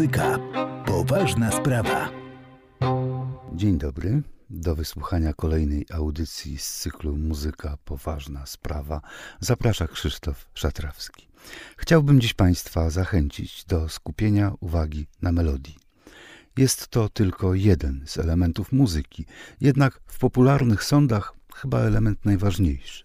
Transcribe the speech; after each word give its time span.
Muzyka. 0.00 0.38
Poważna 0.86 1.52
sprawa. 1.52 2.10
Dzień 3.54 3.78
dobry. 3.78 4.22
Do 4.50 4.74
wysłuchania 4.74 5.32
kolejnej 5.32 5.86
audycji 5.92 6.58
z 6.58 6.70
cyklu 6.70 7.16
Muzyka 7.16 7.76
Poważna 7.84 8.46
Sprawa 8.46 9.00
zaprasza 9.40 9.88
Krzysztof 9.88 10.46
Szatrawski. 10.54 11.28
Chciałbym 11.76 12.20
dziś 12.20 12.34
Państwa 12.34 12.90
zachęcić 12.90 13.64
do 13.64 13.88
skupienia 13.88 14.52
uwagi 14.60 15.06
na 15.22 15.32
melodii. 15.32 15.76
Jest 16.56 16.88
to 16.88 17.08
tylko 17.08 17.54
jeden 17.54 18.02
z 18.06 18.18
elementów 18.18 18.72
muzyki, 18.72 19.26
jednak 19.60 20.00
w 20.06 20.18
popularnych 20.18 20.84
sądach 20.84 21.34
chyba 21.54 21.80
element 21.80 22.24
najważniejszy 22.24 23.04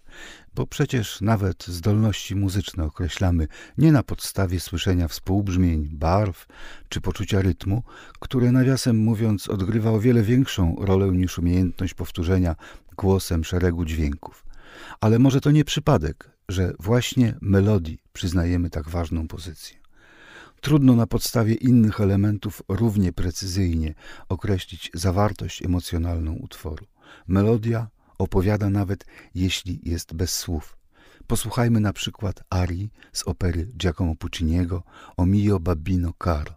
bo 0.56 0.66
przecież 0.66 1.20
nawet 1.20 1.66
zdolności 1.66 2.36
muzyczne 2.36 2.84
określamy 2.84 3.48
nie 3.78 3.92
na 3.92 4.02
podstawie 4.02 4.60
słyszenia 4.60 5.08
współbrzmień, 5.08 5.88
barw 5.92 6.46
czy 6.88 7.00
poczucia 7.00 7.40
rytmu, 7.42 7.82
które 8.20 8.52
nawiasem 8.52 8.96
mówiąc 8.96 9.48
odgrywa 9.48 9.90
o 9.90 10.00
wiele 10.00 10.22
większą 10.22 10.76
rolę 10.78 11.06
niż 11.12 11.38
umiejętność 11.38 11.94
powtórzenia 11.94 12.56
głosem 12.96 13.44
szeregu 13.44 13.84
dźwięków. 13.84 14.46
Ale 15.00 15.18
może 15.18 15.40
to 15.40 15.50
nie 15.50 15.64
przypadek, 15.64 16.30
że 16.48 16.72
właśnie 16.78 17.34
melodii 17.40 17.98
przyznajemy 18.12 18.70
tak 18.70 18.88
ważną 18.88 19.28
pozycję. 19.28 19.76
Trudno 20.60 20.96
na 20.96 21.06
podstawie 21.06 21.54
innych 21.54 22.00
elementów 22.00 22.62
równie 22.68 23.12
precyzyjnie 23.12 23.94
określić 24.28 24.90
zawartość 24.94 25.62
emocjonalną 25.62 26.32
utworu. 26.32 26.86
Melodia 27.28 27.88
opowiada 28.18 28.70
nawet 28.70 29.06
jeśli 29.34 29.80
jest 29.82 30.14
bez 30.14 30.36
słów. 30.36 30.76
Posłuchajmy 31.26 31.80
na 31.80 31.92
przykład 31.92 32.44
arii 32.50 32.90
z 33.12 33.22
opery 33.22 33.72
Giacomo 33.76 34.14
Pucciniego 34.14 34.82
o 35.16 35.26
Mio 35.26 35.60
Babbino 35.60 36.12
Caro. 36.24 36.54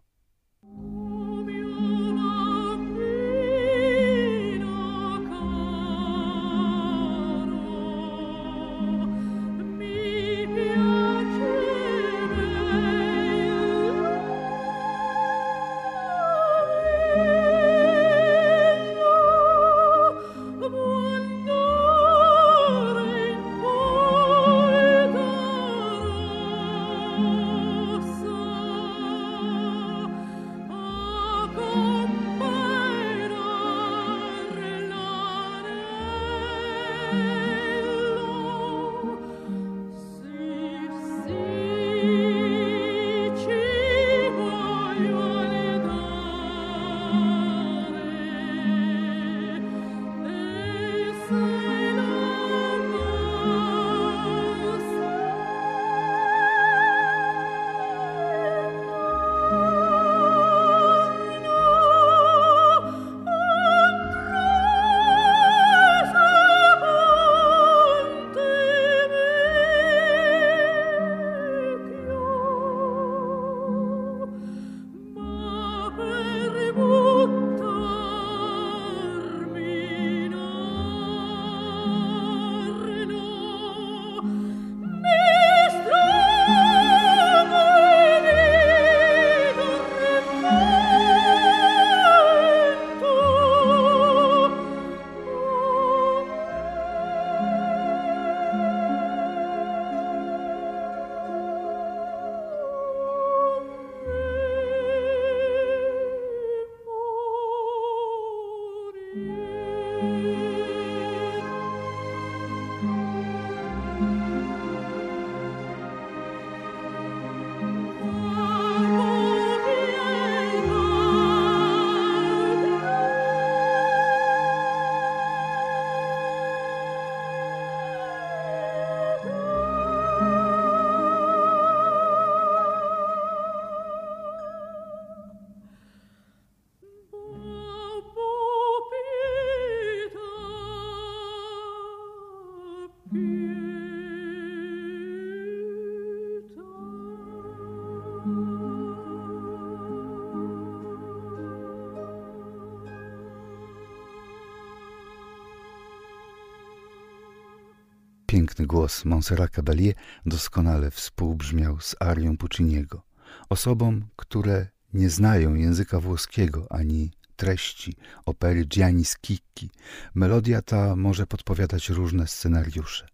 Piękny 158.40 158.66
głos 158.66 159.06
Montserrat 159.06 159.52
Caballé 159.52 159.94
doskonale 160.26 160.92
współbrzmiał 160.92 161.80
z 161.80 161.96
arią 162.00 162.38
Pucciniego. 162.38 163.02
Osobom, 163.50 164.06
które 164.16 164.68
nie 164.94 165.10
znają 165.10 165.54
języka 165.54 166.00
włoskiego 166.00 166.68
ani 166.70 167.12
treści 167.36 167.96
opery 168.26 168.66
Gianni 168.66 169.06
Schicchi, 169.06 169.70
melodia 170.16 170.62
ta 170.62 170.96
może 170.96 171.28
podpowiadać 171.28 171.90
różne 171.90 172.28
scenariusze. 172.28 173.08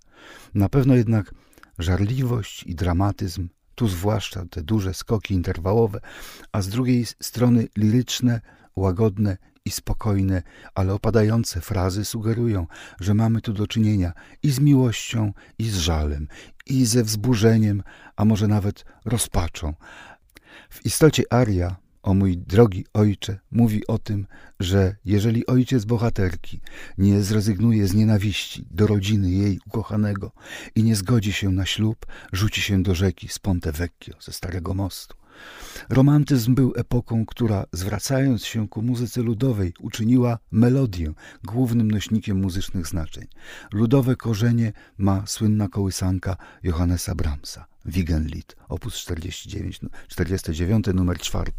Na 0.54 0.70
pewno 0.70 0.96
jednak 0.96 1.34
żarliwość 1.80 2.64
i 2.64 2.76
dramatyzm, 2.76 3.50
tu 3.76 3.88
zwłaszcza 3.88 4.46
te 4.46 4.64
duże 4.64 4.94
skoki 4.94 5.34
interwałowe, 5.34 6.00
a 6.52 6.62
z 6.62 6.70
drugiej 6.70 7.06
strony 7.06 7.68
liryczne, 7.78 8.42
łagodne 8.76 9.38
i 9.66 9.72
spokojne, 9.72 10.44
ale 10.76 10.94
opadające 10.94 11.62
frazy 11.62 12.06
sugerują, 12.06 12.68
że 13.00 13.14
mamy 13.14 13.42
tu 13.42 13.54
do 13.54 13.68
czynienia 13.68 14.14
i 14.44 14.52
z 14.52 14.60
miłością, 14.60 15.34
i 15.60 15.70
z 15.70 15.78
żalem, 15.78 16.28
i 16.66 16.86
ze 16.86 17.04
wzburzeniem, 17.04 17.84
a 18.16 18.26
może 18.26 18.48
nawet 18.48 18.86
rozpaczą. 19.06 19.74
W 20.70 20.86
istocie 20.86 21.24
aria 21.30 21.76
o 22.04 22.14
mój 22.14 22.38
drogi 22.38 22.86
ojcze, 22.94 23.40
mówi 23.52 23.88
o 23.88 23.98
tym, 24.00 24.28
że 24.60 24.96
jeżeli 25.06 25.46
ojciec 25.46 25.86
bohaterki 25.86 26.62
nie 26.98 27.22
zrezygnuje 27.22 27.88
z 27.88 27.94
nienawiści 27.94 28.66
do 28.72 28.88
rodziny 28.88 29.32
jej 29.32 29.60
ukochanego 29.68 30.32
i 30.76 30.84
nie 30.84 30.96
zgodzi 30.96 31.34
się 31.34 31.52
na 31.52 31.66
ślub, 31.66 32.06
rzuci 32.34 32.62
się 32.62 32.84
do 32.84 32.96
rzeki 32.96 33.28
z 33.28 33.40
Ponte 33.40 33.72
Vecchio, 33.72 34.14
ze 34.22 34.34
Starego 34.34 34.74
Mostu. 34.74 35.25
Romantyzm 35.90 36.56
był 36.56 36.74
epoką, 36.76 37.26
która 37.26 37.66
zwracając 37.72 38.46
się 38.46 38.68
ku 38.68 38.82
muzyce 38.82 39.22
ludowej 39.22 39.74
uczyniła 39.80 40.38
melodię 40.52 41.14
głównym 41.44 41.92
nośnikiem 41.92 42.42
muzycznych 42.42 42.88
znaczeń. 42.88 43.28
Ludowe 43.74 44.16
korzenie 44.16 44.74
ma 44.98 45.24
słynna 45.26 45.68
kołysanka 45.68 46.38
Johannesa 46.64 47.16
Brahmsa. 47.16 47.75
Wiegenlied, 47.86 48.56
op. 48.70 48.86
49, 48.86 49.80
49, 50.08 50.88
numer 50.94 51.18
4. 51.18 51.52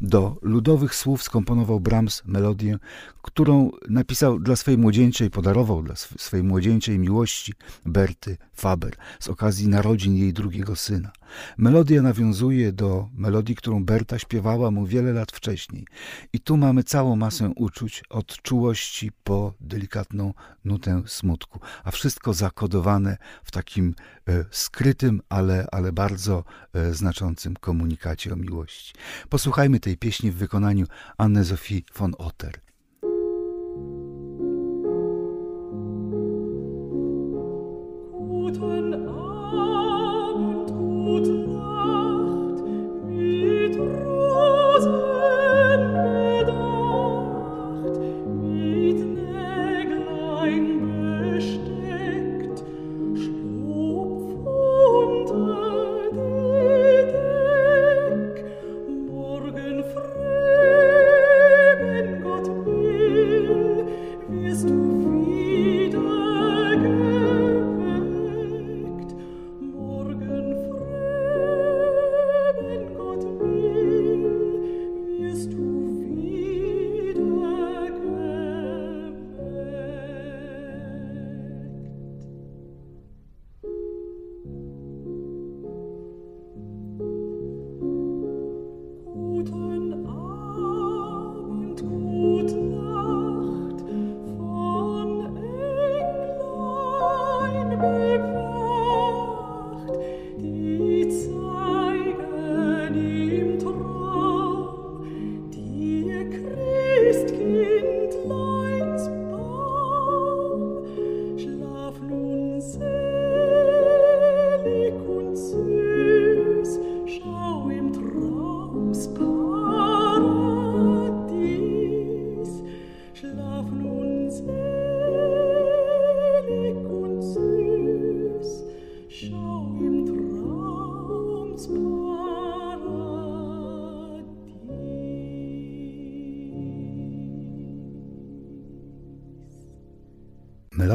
Do 0.00 0.38
ludowych 0.42 0.94
słów 0.94 1.22
skomponował 1.22 1.80
Brahms 1.80 2.22
melodię, 2.24 2.78
którą 3.22 3.70
napisał 3.88 4.38
dla 4.38 4.56
swojej 4.56 4.78
młodzieńczej, 4.78 5.30
podarował 5.30 5.82
dla 5.82 5.96
swojej 5.96 6.44
młodzieńczej 6.44 6.98
miłości 6.98 7.52
Berty 7.84 8.36
Faber 8.54 8.96
z 9.20 9.28
okazji 9.28 9.68
narodzin 9.68 10.16
jej 10.16 10.32
drugiego 10.32 10.76
syna. 10.76 11.10
Melodia 11.56 12.02
nawiązuje 12.02 12.72
do 12.72 13.08
melodii, 13.14 13.56
którą 13.56 13.84
Berta 13.84 14.18
śpiewała 14.18 14.70
mu 14.70 14.86
wiele 14.86 15.12
lat 15.12 15.32
wcześniej. 15.32 15.86
I 16.32 16.40
tu 16.40 16.56
mamy 16.56 16.84
całą 16.84 17.16
masę 17.16 17.52
uczuć, 17.56 18.02
od 18.10 18.42
czułości 18.42 19.10
po 19.24 19.54
delikatną 19.60 20.34
nutę 20.64 21.02
smutku, 21.06 21.60
a 21.84 21.90
wszystko 21.90 22.34
zakodowane 22.34 23.16
w 23.44 23.50
takim 23.50 23.94
e, 24.28 24.44
skrytym, 24.50 25.20
ale, 25.28 25.55
ale 25.72 25.92
bardzo 25.92 26.44
e, 26.74 26.94
znaczącym 26.94 27.54
komunikacie 27.56 28.32
o 28.32 28.36
miłości. 28.36 28.94
Posłuchajmy 29.28 29.80
tej 29.80 29.96
pieśni 29.96 30.30
w 30.30 30.36
wykonaniu 30.36 30.86
Anne 31.18 31.44
Sophie 31.44 31.82
von 31.96 32.14
Otter. 32.18 32.65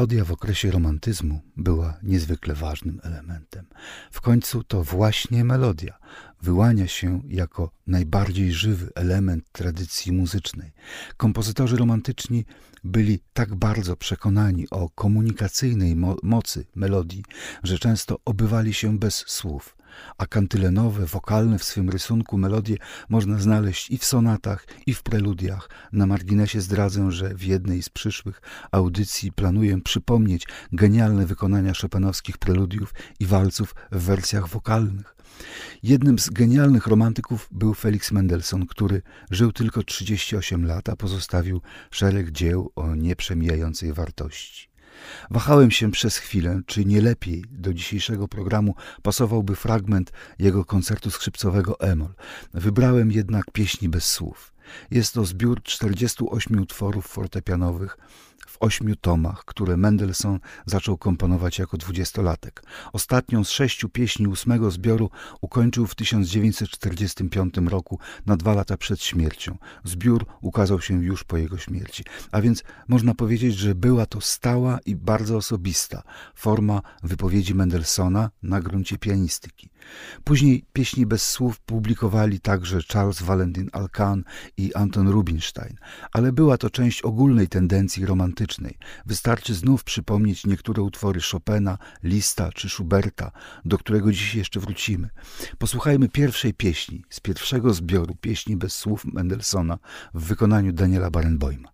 Melodia 0.02 0.24
w 0.24 0.32
okresie 0.32 0.70
romantyzmu 0.70 1.40
była 1.56 1.98
niezwykle 2.02 2.54
ważnym 2.54 3.00
elementem. 3.02 3.66
W 4.10 4.20
końcu 4.20 4.64
to 4.64 4.84
właśnie 4.84 5.44
melodia 5.44 5.98
wyłania 6.42 6.86
się 6.86 7.22
jako 7.28 7.70
najbardziej 7.86 8.52
żywy 8.52 8.90
element 8.94 9.44
tradycji 9.52 10.12
muzycznej. 10.12 10.72
Kompozytorzy 11.16 11.76
romantyczni 11.76 12.44
byli 12.84 13.18
tak 13.32 13.54
bardzo 13.54 13.96
przekonani 13.96 14.70
o 14.70 14.90
komunikacyjnej 14.90 15.96
mo 15.96 16.16
mocy 16.22 16.66
melodii, 16.74 17.24
że 17.62 17.78
często 17.78 18.18
obywali 18.24 18.74
się 18.74 18.98
bez 18.98 19.24
słów 19.26 19.76
a 20.18 20.26
kantylenowe, 20.26 21.06
wokalne 21.06 21.58
w 21.58 21.64
swym 21.64 21.90
rysunku 21.90 22.38
melodie 22.38 22.76
można 23.08 23.38
znaleźć 23.38 23.90
i 23.90 23.98
w 23.98 24.04
sonatach, 24.04 24.66
i 24.86 24.94
w 24.94 25.02
preludiach. 25.02 25.68
Na 25.92 26.06
marginesie 26.06 26.60
zdradzę, 26.60 27.10
że 27.10 27.34
w 27.34 27.44
jednej 27.44 27.82
z 27.82 27.88
przyszłych 27.88 28.42
audycji 28.72 29.32
planuję 29.32 29.80
przypomnieć 29.80 30.46
genialne 30.72 31.26
wykonania 31.26 31.74
szopenowskich 31.74 32.38
preludiów 32.38 32.94
i 33.20 33.26
walców 33.26 33.74
w 33.92 34.02
wersjach 34.02 34.48
wokalnych. 34.48 35.16
Jednym 35.82 36.18
z 36.18 36.30
genialnych 36.30 36.86
romantyków 36.86 37.48
był 37.50 37.74
Felix 37.74 38.12
Mendelssohn, 38.12 38.66
który 38.66 39.02
żył 39.30 39.52
tylko 39.52 39.82
38 39.82 40.66
lat, 40.66 40.88
a 40.88 40.96
pozostawił 40.96 41.60
szereg 41.90 42.30
dzieł 42.30 42.72
o 42.76 42.94
nieprzemijającej 42.94 43.92
wartości. 43.92 44.71
Wahałem 45.30 45.70
się 45.70 45.90
przez 45.90 46.16
chwilę, 46.16 46.60
czy 46.66 46.84
nie 46.84 47.00
lepiej 47.00 47.44
do 47.50 47.74
dzisiejszego 47.74 48.28
programu 48.28 48.74
pasowałby 49.02 49.56
fragment 49.56 50.12
jego 50.38 50.64
koncertu 50.64 51.10
skrzypcowego 51.10 51.80
Emol. 51.80 52.14
Wybrałem 52.54 53.12
jednak 53.12 53.50
pieśni 53.52 53.88
bez 53.88 54.04
słów. 54.04 54.52
Jest 54.90 55.14
to 55.14 55.24
zbiór 55.24 55.62
48 55.62 56.60
utworów 56.60 57.06
fortepianowych, 57.06 57.98
w 58.46 58.56
ośmiu 58.60 58.96
tomach, 58.96 59.44
które 59.44 59.76
Mendelssohn 59.76 60.38
zaczął 60.66 60.98
komponować 60.98 61.58
jako 61.58 61.76
dwudziestolatek. 61.76 62.62
Ostatnią 62.92 63.44
z 63.44 63.50
sześciu 63.50 63.88
pieśni 63.88 64.26
ósmego 64.26 64.70
zbioru 64.70 65.10
ukończył 65.40 65.86
w 65.86 65.94
1945 65.94 67.54
roku, 67.66 67.98
na 68.26 68.36
dwa 68.36 68.54
lata 68.54 68.76
przed 68.76 69.02
śmiercią. 69.02 69.58
Zbiór 69.84 70.26
ukazał 70.40 70.80
się 70.80 71.04
już 71.04 71.24
po 71.24 71.36
jego 71.36 71.58
śmierci. 71.58 72.04
A 72.32 72.40
więc 72.40 72.64
można 72.88 73.14
powiedzieć, 73.14 73.56
że 73.56 73.74
była 73.74 74.06
to 74.06 74.20
stała 74.20 74.78
i 74.86 74.96
bardzo 74.96 75.36
osobista 75.36 76.02
forma 76.34 76.82
wypowiedzi 77.02 77.54
Mendelssohna 77.54 78.30
na 78.42 78.60
gruncie 78.60 78.98
pianistyki. 78.98 79.70
Później 80.24 80.64
pieśni 80.72 81.06
bez 81.06 81.28
słów 81.28 81.60
publikowali 81.60 82.40
także 82.40 82.78
Charles 82.92 83.22
Valentin 83.22 83.68
Alcan 83.72 84.24
i 84.56 84.74
Anton 84.74 85.08
Rubinstein, 85.08 85.76
ale 86.12 86.32
była 86.32 86.58
to 86.58 86.70
część 86.70 87.02
ogólnej 87.02 87.48
tendencji 87.48 88.06
romantycznej. 88.06 88.31
Wystarczy 89.06 89.54
znów 89.54 89.84
przypomnieć 89.84 90.46
niektóre 90.46 90.82
utwory 90.82 91.20
Chopina, 91.32 91.78
Lista 92.02 92.52
czy 92.52 92.68
Schuberta, 92.68 93.32
do 93.64 93.78
którego 93.78 94.12
dziś 94.12 94.34
jeszcze 94.34 94.60
wrócimy. 94.60 95.08
Posłuchajmy 95.58 96.08
pierwszej 96.08 96.54
pieśni 96.54 97.04
z 97.10 97.20
pierwszego 97.20 97.74
zbioru 97.74 98.14
pieśni 98.14 98.56
bez 98.56 98.74
słów 98.74 99.04
Mendelssohna 99.04 99.78
w 100.14 100.24
wykonaniu 100.24 100.72
Daniela 100.72 101.10
Barenboima. 101.10 101.72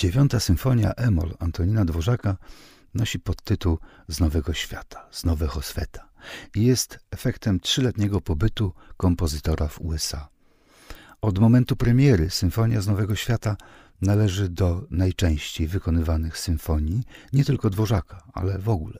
Dziewiąta 0.00 0.40
symfonia 0.40 0.92
Emol 0.94 1.34
Antonina 1.38 1.84
Dworzaka 1.84 2.36
nosi 2.94 3.18
podtytuł 3.18 3.78
Z 4.08 4.20
Nowego 4.20 4.54
Świata, 4.54 5.08
z 5.10 5.24
Nowego 5.24 5.62
Sweta 5.62 6.08
i 6.54 6.64
jest 6.64 6.98
efektem 7.10 7.60
trzyletniego 7.60 8.20
pobytu 8.20 8.72
kompozytora 8.96 9.68
w 9.68 9.80
USA. 9.80 10.28
Od 11.20 11.38
momentu 11.38 11.76
premiery 11.76 12.30
Symfonia 12.30 12.80
z 12.80 12.86
Nowego 12.86 13.16
Świata 13.16 13.56
należy 14.02 14.48
do 14.48 14.86
najczęściej 14.90 15.68
wykonywanych 15.68 16.38
symfonii, 16.38 17.02
nie 17.32 17.44
tylko 17.44 17.70
Dworzaka, 17.70 18.22
ale 18.32 18.58
w 18.58 18.68
ogóle. 18.68 18.98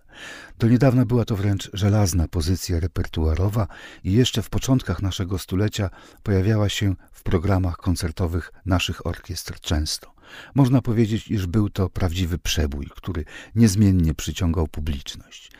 Do 0.59 0.69
niedawna 0.69 1.05
była 1.07 1.25
to 1.25 1.37
wręcz 1.37 1.71
żelazna 1.73 2.29
pozycja 2.29 2.81
repertuarowa 2.81 3.67
i 4.05 4.13
jeszcze 4.13 4.43
w 4.43 4.51
początkach 4.51 5.03
naszego 5.03 5.39
stulecia 5.39 5.91
pojawiała 6.23 6.69
się 6.69 6.95
w 7.13 7.23
programach 7.23 7.77
koncertowych 7.77 8.53
naszych 8.67 9.07
orkiestr 9.07 9.61
często. 9.61 10.20
Można 10.55 10.83
powiedzieć, 10.83 11.29
iż 11.29 11.47
był 11.47 11.71
to 11.71 11.91
prawdziwy 11.91 12.39
przebój, 12.39 12.87
który 12.97 13.25
niezmiennie 13.55 14.15
przyciągał 14.15 14.69
publiczność. 14.69 15.51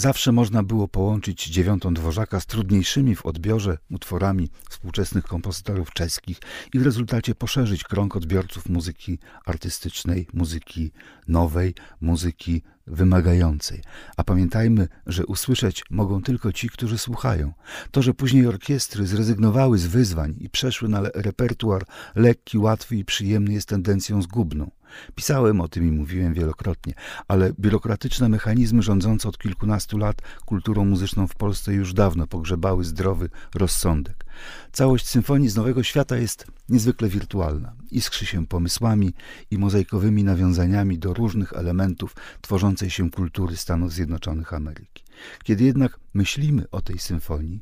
Zawsze 0.00 0.32
można 0.32 0.62
było 0.62 0.88
połączyć 0.88 1.46
dziewiątą 1.46 1.94
Dworzaka 1.94 2.40
z 2.40 2.46
trudniejszymi 2.46 3.16
w 3.16 3.26
odbiorze 3.26 3.78
utworami 3.90 4.48
współczesnych 4.68 5.24
kompozytorów 5.24 5.92
czeskich 5.92 6.38
i 6.74 6.78
w 6.78 6.82
rezultacie 6.82 7.34
poszerzyć 7.34 7.84
krąg 7.84 8.16
odbiorców 8.16 8.68
muzyki 8.68 9.18
artystycznej, 9.44 10.26
muzyki 10.32 10.92
nowej, 11.28 11.74
muzyki 12.00 12.62
wymagającej. 12.86 13.82
A 14.16 14.24
pamiętajmy, 14.24 14.88
że 15.06 15.26
usłyszeć 15.26 15.84
mogą 15.90 16.22
tylko 16.22 16.52
ci, 16.52 16.68
którzy 16.68 16.98
słuchają. 16.98 17.52
To, 17.90 18.02
że 18.02 18.14
później 18.14 18.46
orkiestry 18.46 19.06
zrezygnowały 19.06 19.78
z 19.78 19.86
wyzwań 19.86 20.36
i 20.38 20.50
przeszły 20.50 20.88
na 20.88 21.02
repertuar 21.14 21.84
lekki, 22.14 22.58
łatwy 22.58 22.96
i 22.96 23.04
przyjemny 23.04 23.52
jest 23.52 23.68
tendencją 23.68 24.22
zgubną. 24.22 24.70
Pisałem 25.14 25.60
o 25.60 25.68
tym 25.68 25.88
i 25.88 25.92
mówiłem 25.92 26.34
wielokrotnie, 26.34 26.94
ale 27.28 27.52
biurokratyczne 27.60 28.28
mechanizmy 28.28 28.82
rządzące 28.82 29.28
od 29.28 29.38
kilkunastu 29.38 29.98
lat 29.98 30.22
kulturą 30.46 30.84
muzyczną 30.84 31.26
w 31.26 31.34
Polsce 31.34 31.72
już 31.72 31.94
dawno 31.94 32.26
pogrzebały 32.26 32.84
zdrowy 32.84 33.28
rozsądek. 33.54 34.24
Całość 34.72 35.08
symfonii 35.08 35.48
z 35.48 35.56
Nowego 35.56 35.82
Świata 35.82 36.16
jest 36.16 36.46
niezwykle 36.68 37.08
wirtualna. 37.08 37.72
Iskrzy 37.90 38.26
się 38.26 38.46
pomysłami 38.46 39.14
i 39.50 39.58
mozaikowymi 39.58 40.24
nawiązaniami 40.24 40.98
do 40.98 41.14
różnych 41.14 41.52
elementów 41.52 42.16
tworzącej 42.40 42.90
się 42.90 43.10
kultury 43.10 43.56
Stanów 43.56 43.92
Zjednoczonych 43.92 44.54
Ameryki. 44.54 45.04
Kiedy 45.44 45.64
jednak 45.64 45.98
myślimy 46.14 46.70
o 46.70 46.82
tej 46.82 46.98
symfonii, 46.98 47.60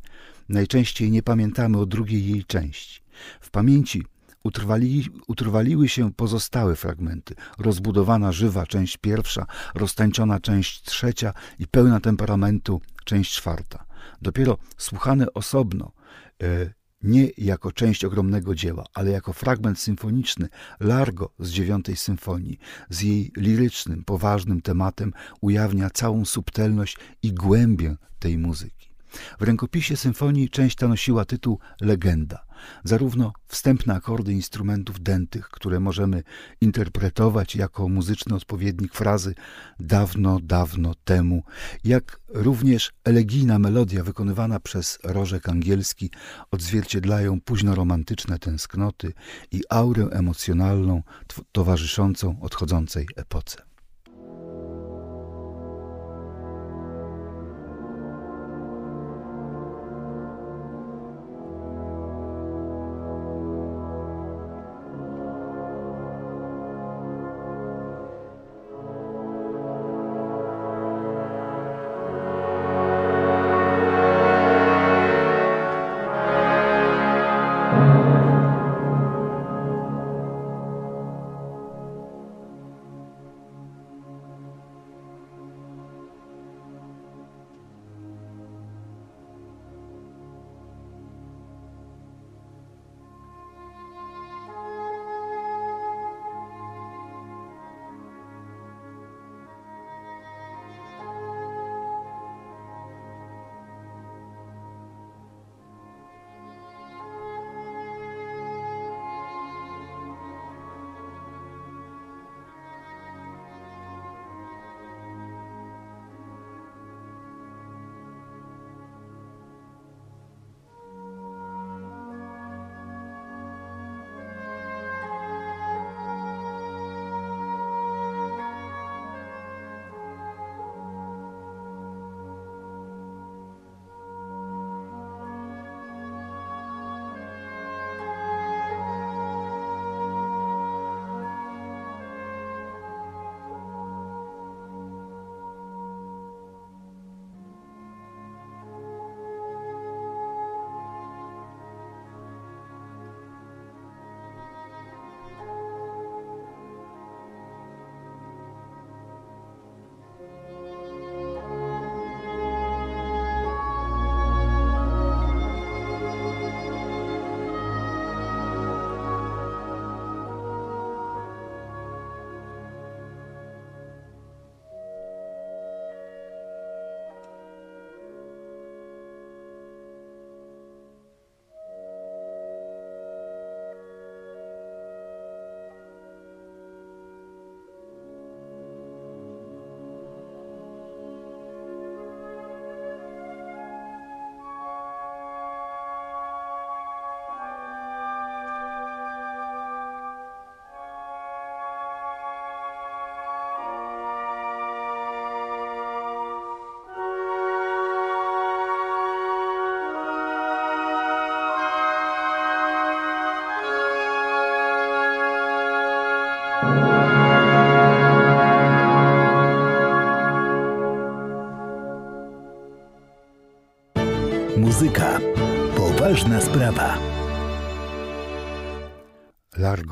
najczęściej 0.48 1.10
nie 1.10 1.22
pamiętamy 1.22 1.78
o 1.78 1.86
drugiej 1.86 2.26
jej 2.26 2.44
części. 2.44 3.00
W 3.40 3.50
pamięci 3.50 4.04
utrwali, 4.48 5.08
utrwaliły 5.26 5.88
się 5.88 6.12
pozostałe 6.12 6.76
fragmenty. 6.76 7.34
Rozbudowana, 7.58 8.32
żywa 8.32 8.66
część 8.66 8.96
pierwsza, 8.96 9.46
roztańczona 9.74 10.40
część 10.40 10.82
trzecia 10.82 11.32
i 11.58 11.66
pełna 11.66 12.00
temperamentu 12.00 12.80
część 13.04 13.34
czwarta. 13.34 13.84
Dopiero 14.22 14.58
słuchane 14.76 15.32
osobno, 15.34 15.92
e, 16.42 16.72
nie 17.02 17.28
jako 17.38 17.72
część 17.72 18.04
ogromnego 18.04 18.54
dzieła, 18.54 18.84
ale 18.94 19.10
jako 19.10 19.32
fragment 19.32 19.78
symfoniczny 19.78 20.48
Largo 20.80 21.32
z 21.38 21.50
dziewiątej 21.50 21.96
symfonii, 21.96 22.58
z 22.90 23.02
jej 23.02 23.32
lirycznym, 23.36 24.04
poważnym 24.04 24.62
tematem 24.62 25.12
ujawnia 25.40 25.90
całą 25.90 26.24
subtelność 26.24 26.96
i 27.22 27.32
głębię 27.32 27.96
tej 28.18 28.38
muzyki. 28.38 28.87
W 29.38 29.42
rękopisie 29.42 29.96
symfonii 29.96 30.50
część 30.50 30.76
ta 30.76 30.88
nosiła 30.88 31.24
tytuł 31.24 31.58
Legenda. 31.80 32.48
Zarówno 32.84 33.32
wstępne 33.48 33.94
akordy 33.94 34.32
instrumentów 34.32 35.00
dętych, 35.00 35.48
które 35.48 35.80
możemy 35.80 36.22
interpretować 36.60 37.56
jako 37.56 37.88
muzyczny 37.88 38.36
odpowiednik 38.36 38.94
frazy 38.94 39.34
dawno, 39.80 40.40
dawno 40.42 40.94
temu, 41.04 41.42
jak 41.84 42.20
również 42.28 42.92
elegijna 43.04 43.58
melodia 43.58 44.04
wykonywana 44.04 44.60
przez 44.60 44.98
rożek 45.04 45.48
angielski 45.48 46.10
odzwierciedlają 46.50 47.40
późnoromantyczne 47.40 48.38
tęsknoty 48.38 49.12
i 49.52 49.62
aurę 49.70 50.08
emocjonalną 50.12 51.02
towarzyszącą 51.52 52.40
odchodzącej 52.40 53.06
epoce. 53.16 53.67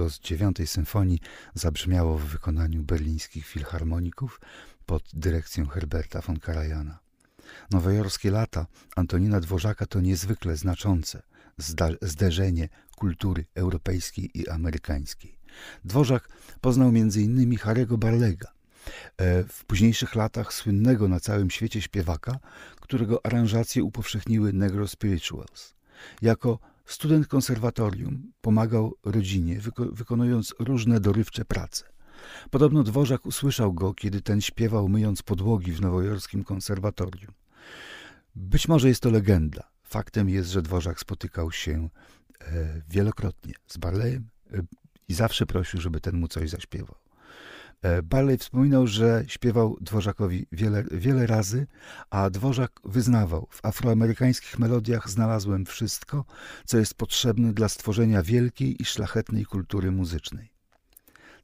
Z 0.09 0.21
dziewiątej 0.21 0.67
symfonii 0.67 1.21
zabrzmiało 1.55 2.19
w 2.19 2.25
wykonaniu 2.25 2.83
berlińskich 2.83 3.47
filharmoników 3.47 4.41
pod 4.87 5.03
dyrekcją 5.13 5.67
Herberta 5.67 6.21
von 6.21 6.39
Karajana. 6.39 6.99
Nowojorskie 7.71 8.31
lata 8.31 8.67
Antonina 8.97 9.41
Dworzaka 9.41 9.87
to 9.87 10.01
niezwykle 10.01 10.57
znaczące 10.57 11.23
zderzenie 12.03 12.69
kultury 12.97 13.45
europejskiej 13.55 14.31
i 14.39 14.49
amerykańskiej. 14.49 15.39
Dworzak 15.85 16.29
poznał 16.61 16.89
m.in. 16.89 17.57
Harego 17.59 17.99
Barlega, 17.99 18.53
e, 19.17 19.45
w 19.45 19.65
późniejszych 19.65 20.15
latach 20.15 20.53
słynnego 20.53 21.09
na 21.09 21.21
całym 21.21 21.51
świecie 21.51 21.83
śpiewaka, 21.83 22.39
którego 22.81 23.27
aranżacje 23.27 23.85
upowszechniły 23.85 24.53
Negro 24.53 24.89
Spirituals. 24.89 25.75
Jako 26.23 26.59
student 26.87 27.29
konserwatorium 27.29 28.33
pomagał 28.41 28.95
rodzinie, 29.05 29.61
wyko 29.61 29.85
wykonując 29.93 30.55
różne 30.59 31.01
dorywcze 31.01 31.45
prace. 31.45 31.85
Podobno 32.51 32.83
Dworzak 32.83 33.27
usłyszał 33.27 33.75
go, 33.75 33.95
kiedy 33.95 34.21
ten 34.21 34.41
śpiewał 34.41 34.89
myjąc 34.89 35.23
podłogi 35.23 35.73
w 35.73 35.81
nowojorskim 35.81 36.45
konserwatorium. 36.45 37.33
Być 38.35 38.69
może 38.69 38.89
jest 38.89 39.03
to 39.03 39.11
legenda. 39.11 39.71
Faktem 39.83 40.29
jest, 40.29 40.51
że 40.51 40.63
Dworzak 40.63 41.01
spotykał 41.01 41.53
się 41.53 41.89
e, 42.41 42.83
wielokrotnie 42.89 43.55
z 43.67 43.77
Barleyem 43.77 44.29
e, 44.53 44.63
i 45.09 45.15
zawsze 45.15 45.47
prosił, 45.47 45.81
żeby 45.81 46.01
ten 46.01 46.17
mu 46.17 46.29
coś 46.29 46.51
zaśpiewał. 46.51 47.06
E, 47.83 48.03
Barley 48.03 48.39
wspominał, 48.39 48.87
że 48.87 49.25
śpiewał 49.27 49.77
Dworzakowi 49.81 50.47
wiele, 50.53 50.85
wiele 50.91 51.27
razy, 51.27 51.67
a 52.11 52.31
Dworzak 52.31 52.81
wyznawał: 52.85 53.49
W 53.51 53.65
afroamerykańskich 53.65 54.59
melodiach 54.59 55.11
znalazłem 55.11 55.67
wszystko, 55.67 56.25
co 56.65 56.79
jest 56.79 56.95
potrzebne 56.95 57.53
dla 57.53 57.69
stworzenia 57.69 58.23
wielkiej 58.23 58.83
i 58.83 58.85
szlachetnej 58.85 59.45
kultury 59.45 59.91
muzycznej. 59.91 60.56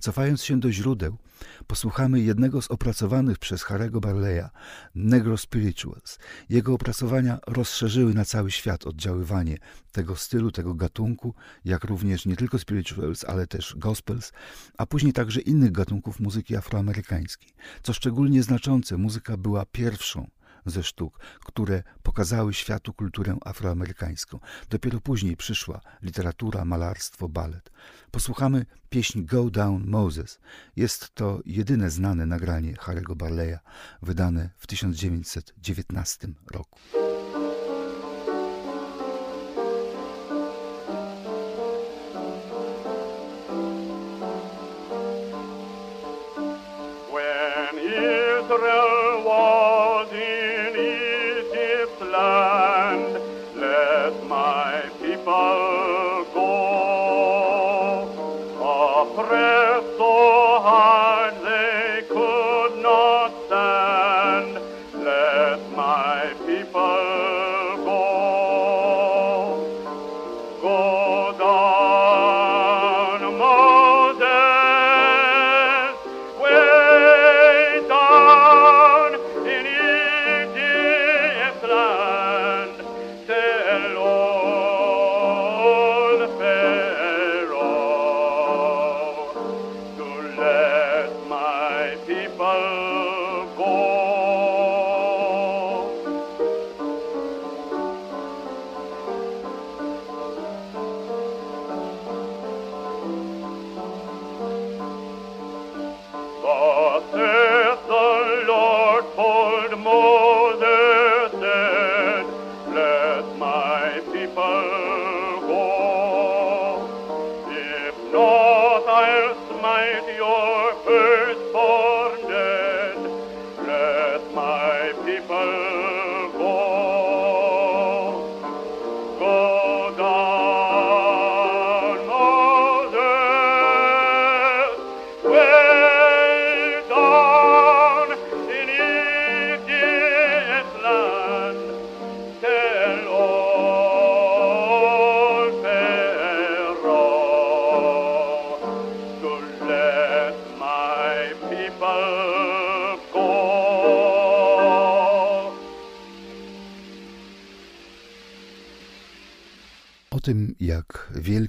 Cofając 0.03 0.45
się 0.45 0.61
do 0.61 0.73
źródeł, 0.73 1.19
posłuchamy 1.67 2.21
jednego 2.21 2.63
z 2.63 2.71
opracowanych 2.71 3.39
przez 3.39 3.63
Harego 3.63 4.01
Barleya 4.01 4.49
Negro 4.95 5.37
Spirituals. 5.37 6.19
Jego 6.49 6.75
opracowania 6.75 7.39
rozszerzyły 7.47 8.15
na 8.15 8.25
cały 8.25 8.51
świat 8.51 8.87
oddziaływanie 8.87 9.59
tego 9.93 10.17
stylu, 10.17 10.51
tego 10.51 10.75
gatunku, 10.75 11.35
jak 11.65 11.85
również 11.85 12.27
nie 12.27 12.37
tylko 12.37 12.59
spirituals, 12.59 13.25
ale 13.25 13.47
też 13.47 13.75
gospels, 13.77 14.33
a 14.79 14.87
później 14.87 15.13
także 15.13 15.41
innych 15.41 15.73
gatunków 15.73 16.21
muzyki 16.21 16.57
afroamerykańskiej. 16.57 17.53
Co 17.83 17.93
szczególnie 17.93 18.43
znaczące, 18.43 18.97
muzyka 18.97 19.37
była 19.37 19.67
pierwszą 19.67 20.31
ze 20.67 20.83
sztuk, 20.83 21.19
które 21.45 21.83
pokazały 22.03 22.55
światu 22.55 22.95
kulturę 22.95 23.37
afroamerykańską. 23.45 24.39
Dopiero 24.71 25.01
później 25.01 25.37
przyszła 25.37 25.81
literatura, 26.03 26.65
malarstwo, 26.65 27.29
balet. 27.29 27.71
Posłuchamy 28.11 28.67
pieśń 28.91 29.25
Go 29.25 29.51
Down 29.51 29.87
Moses. 29.87 30.39
Jest 30.77 31.15
to 31.15 31.41
jedyne 31.47 31.91
znane 31.91 32.27
nagranie 32.27 32.77
Harego 32.77 33.17
Barleya, 33.17 33.59
wydane 34.03 34.51
w 34.57 34.67
1919 34.67 36.29
roku. 36.53 37.02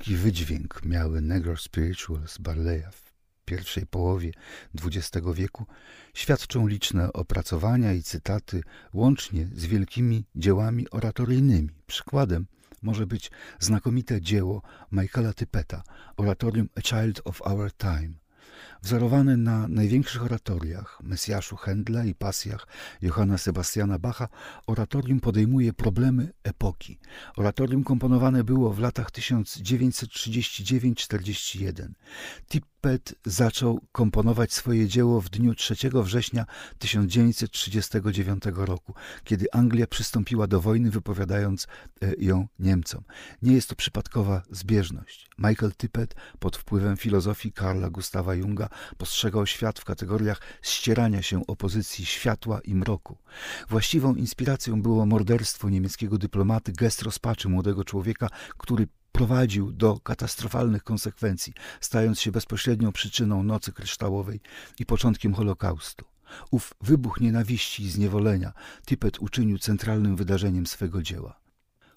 Jak 0.03 0.09
wielki 0.09 0.23
wydźwięk 0.23 0.85
miały 0.85 1.21
Negro 1.21 1.57
Spirituals 1.57 2.37
Barleya 2.37 2.91
w 2.91 3.13
pierwszej 3.45 3.85
połowie 3.85 4.31
XX 4.83 5.27
wieku, 5.33 5.65
świadczą 6.13 6.67
liczne 6.67 7.13
opracowania 7.13 7.93
i 7.93 8.03
cytaty, 8.03 8.63
łącznie 8.93 9.47
z 9.55 9.65
wielkimi 9.65 10.25
dziełami 10.35 10.89
oratoryjnymi. 10.89 11.69
Przykładem 11.87 12.45
może 12.81 13.07
być 13.07 13.31
znakomite 13.59 14.21
dzieło 14.21 14.61
Michaela 14.91 15.33
Tippeta, 15.33 15.83
oratorium 16.17 16.69
A 16.75 16.81
Child 16.81 17.21
of 17.25 17.41
Our 17.41 17.71
Time, 17.73 18.13
Wzorowany 18.81 19.37
na 19.37 19.67
największych 19.67 20.23
oratoriach 20.23 20.99
Mesjaszu 21.03 21.55
Händla 21.55 22.05
i 22.05 22.15
pasjach 22.15 22.67
Johanna 23.01 23.37
Sebastiana 23.37 23.99
Bacha, 23.99 24.27
oratorium 24.67 25.19
podejmuje 25.19 25.73
problemy 25.73 26.31
epoki. 26.43 26.99
Oratorium 27.37 27.83
komponowane 27.83 28.43
było 28.43 28.73
w 28.73 28.79
latach 28.79 29.11
1939-41. 29.11 31.87
Tippett 32.49 33.15
zaczął 33.25 33.79
komponować 33.91 34.53
swoje 34.53 34.87
dzieło 34.87 35.21
w 35.21 35.29
dniu 35.29 35.55
3 35.55 35.75
września 35.93 36.45
1939 36.77 38.43
roku, 38.55 38.93
kiedy 39.23 39.45
Anglia 39.51 39.87
przystąpiła 39.87 40.47
do 40.47 40.61
wojny, 40.61 40.91
wypowiadając 40.91 41.67
e, 42.01 42.13
ją 42.17 42.47
Niemcom. 42.59 43.03
Nie 43.41 43.53
jest 43.53 43.69
to 43.69 43.75
przypadkowa 43.75 44.41
zbieżność. 44.51 45.29
Michael 45.37 45.71
Tippett 45.71 46.15
pod 46.39 46.57
wpływem 46.57 46.97
filozofii 46.97 47.51
Karla 47.51 47.89
Gustawa 47.89 48.35
Junga 48.35 48.69
postrzegał 48.97 49.45
świat 49.45 49.79
w 49.79 49.85
kategoriach 49.85 50.41
ścierania 50.93 51.21
się 51.21 51.47
opozycji 51.47 52.05
światła 52.05 52.59
i 52.59 52.75
mroku. 52.75 53.17
Właściwą 53.69 54.15
inspiracją 54.15 54.81
było 54.81 55.05
morderstwo 55.05 55.69
niemieckiego 55.69 56.17
dyplomaty, 56.17 56.71
gest 56.71 57.01
rozpaczy 57.01 57.49
młodego 57.49 57.83
człowieka, 57.83 58.27
który 58.57 58.87
prowadził 59.11 59.71
do 59.71 59.99
katastrofalnych 59.99 60.83
konsekwencji, 60.83 61.53
stając 61.81 62.19
się 62.19 62.31
bezpośrednią 62.31 62.91
przyczyną 62.91 63.43
Nocy 63.43 63.71
Kryształowej 63.71 64.41
i 64.79 64.85
początkiem 64.85 65.33
Holokaustu. 65.33 66.05
Ów 66.51 66.73
wybuch 66.81 67.21
nienawiści 67.21 67.83
i 67.83 67.89
zniewolenia 67.89 68.53
Tippett 68.85 69.19
uczynił 69.19 69.57
centralnym 69.57 70.15
wydarzeniem 70.15 70.67
swego 70.67 71.01
dzieła. 71.01 71.39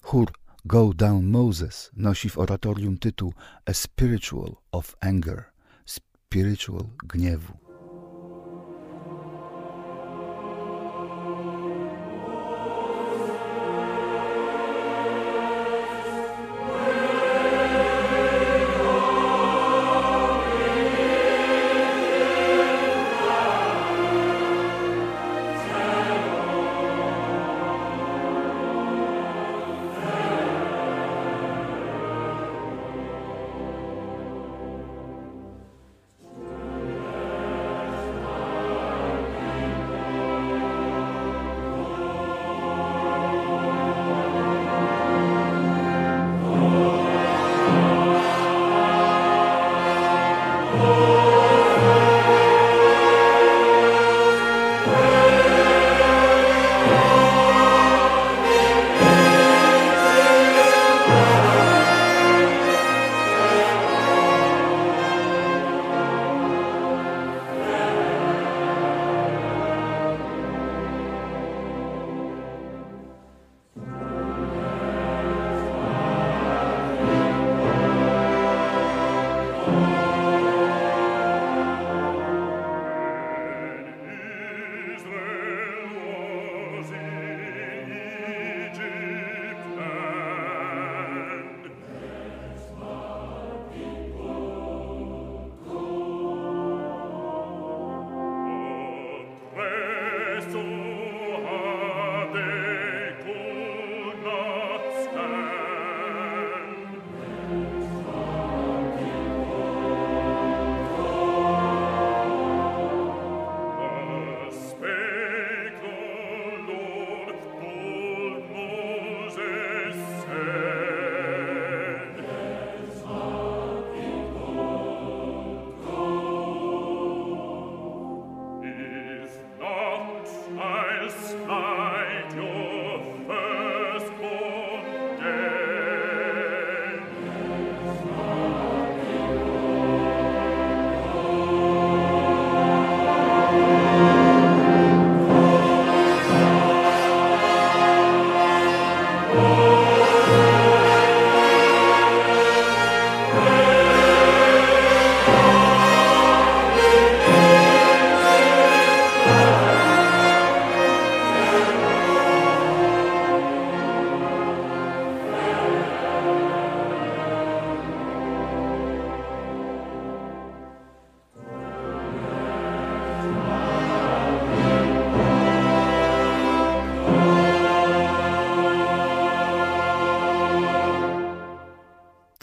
Chór 0.01 0.31
Go 0.65 0.93
Down 0.93 1.25
Moses 1.25 1.91
nosi 1.93 2.29
w 2.29 2.37
oratorium 2.37 2.97
tytuł 2.97 3.33
A 3.65 3.73
Spiritual 3.73 4.55
of 4.71 4.95
Anger, 5.01 5.43
spiritual 5.85 6.83
gniewu. 7.03 7.66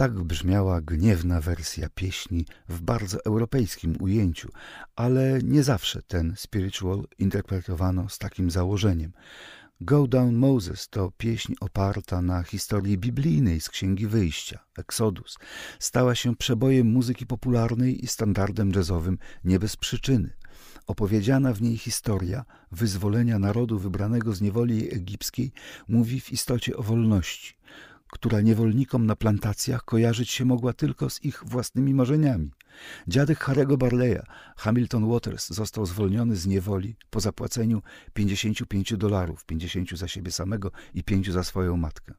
Tak 0.04 0.22
brzmiała 0.22 0.80
gniewna 0.80 1.40
wersja 1.40 1.88
pieśni 1.94 2.46
w 2.68 2.80
bardzo 2.80 3.24
europejskim 3.24 3.96
ujęciu, 4.00 4.48
ale 4.96 5.38
nie 5.42 5.62
zawsze 5.62 6.02
ten 6.02 6.34
spiritual 6.36 7.04
interpretowano 7.18 8.08
z 8.08 8.18
takim 8.18 8.50
założeniem. 8.50 9.12
Go 9.80 10.06
Down 10.06 10.34
Moses 10.34 10.88
to 10.88 11.12
pieśń 11.18 11.54
oparta 11.60 12.22
na 12.22 12.42
historii 12.42 12.98
biblijnej 12.98 13.60
z 13.60 13.68
Księgi 13.68 14.06
Wyjścia, 14.06 14.58
Exodus. 14.78 15.38
Stała 15.78 16.14
się 16.14 16.36
przebojem 16.36 16.86
muzyki 16.86 17.26
popularnej 17.26 18.04
i 18.04 18.06
standardem 18.06 18.72
jazzowym 18.76 19.18
nie 19.44 19.58
bez 19.58 19.76
przyczyny. 19.76 20.30
Opowiedziana 20.86 21.52
w 21.52 21.62
niej 21.62 21.78
historia 21.78 22.44
wyzwolenia 22.72 23.38
narodu 23.38 23.78
wybranego 23.78 24.32
z 24.32 24.40
niewoli 24.40 24.94
egipskiej 24.94 25.52
mówi 25.88 26.20
w 26.20 26.32
istocie 26.32 26.76
o 26.76 26.82
wolności 26.82 27.54
która 28.14 28.40
niewolnikom 28.40 29.06
na 29.06 29.16
plantacjach 29.16 29.84
kojarzyć 29.84 30.30
się 30.30 30.44
mogła 30.44 30.72
tylko 30.72 31.10
z 31.10 31.24
ich 31.24 31.42
własnymi 31.46 31.94
marzeniami. 31.94 32.50
Dziadek 33.08 33.38
Harego 33.38 33.76
Barleya, 33.76 34.22
Hamilton 34.56 35.10
Waters, 35.10 35.48
został 35.48 35.86
zwolniony 35.86 36.36
z 36.36 36.46
niewoli 36.46 36.96
po 37.10 37.20
zapłaceniu 37.20 37.82
55 38.12 38.96
dolarów, 38.96 39.44
50 39.44 39.90
za 39.90 40.08
siebie 40.08 40.32
samego 40.32 40.70
i 40.94 41.04
5 41.04 41.30
za 41.30 41.44
swoją 41.44 41.76
matkę. 41.76 42.14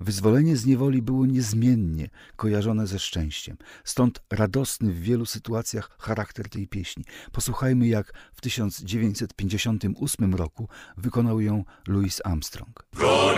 Wyzwolenie 0.00 0.56
z 0.56 0.66
niewoli 0.66 1.02
było 1.02 1.26
niezmiennie 1.26 2.08
kojarzone 2.36 2.86
ze 2.86 2.98
szczęściem, 2.98 3.56
stąd 3.84 4.22
radosny 4.30 4.92
w 4.92 5.00
wielu 5.00 5.26
sytuacjach 5.26 5.96
charakter 5.98 6.48
tej 6.48 6.68
pieśni. 6.68 7.04
Posłuchajmy, 7.32 7.86
jak 7.86 8.12
w 8.34 8.40
1958 8.40 10.34
roku 10.34 10.68
wykonał 10.96 11.40
ją 11.40 11.64
Louis 11.88 12.20
Armstrong. 12.24 12.84
Go 12.96 13.34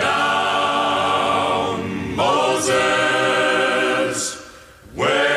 down, 1.36 2.16
Moses, 2.16 2.72
Moses, 4.94 5.35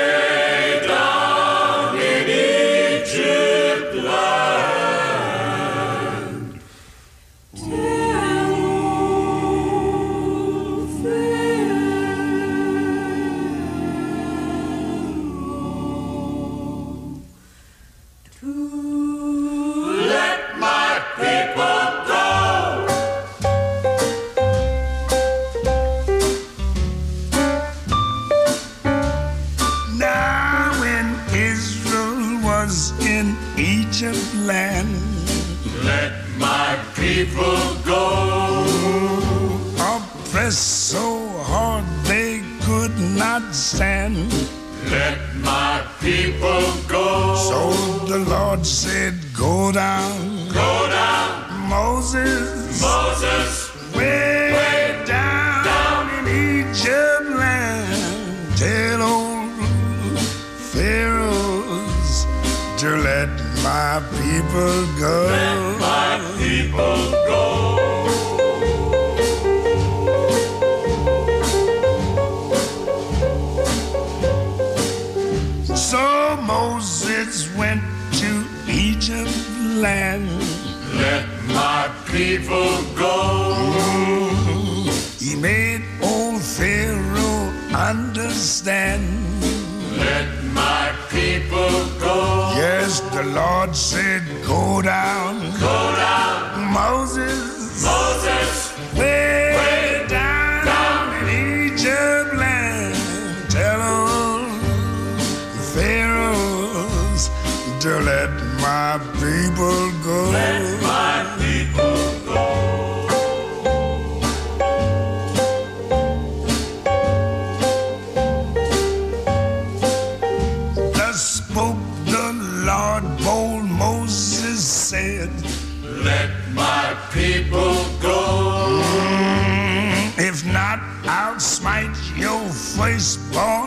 people 127.11 127.85
go. 128.01 128.81
Mm, 128.83 130.19
if 130.19 130.45
not, 130.45 130.79
I'll 131.05 131.39
smite 131.39 131.95
your 132.15 132.47
face, 132.49 133.17
dead. 133.31 133.58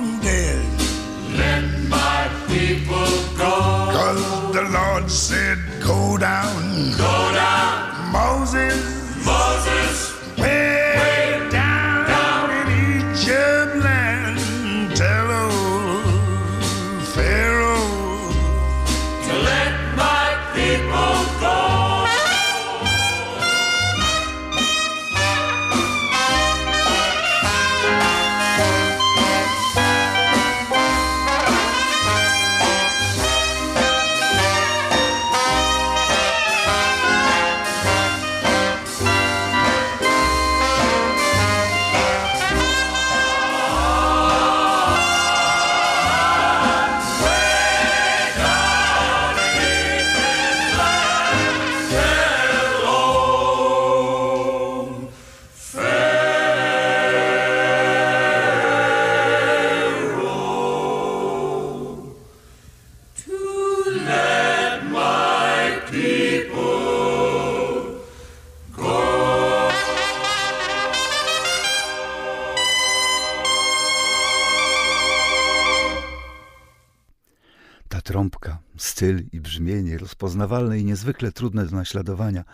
Rozpoznawalne 80.23 80.79
i 80.79 80.85
niezwykle 80.85 81.33
trudne 81.33 81.67
do 81.67 81.77
naśladowania 81.77 82.45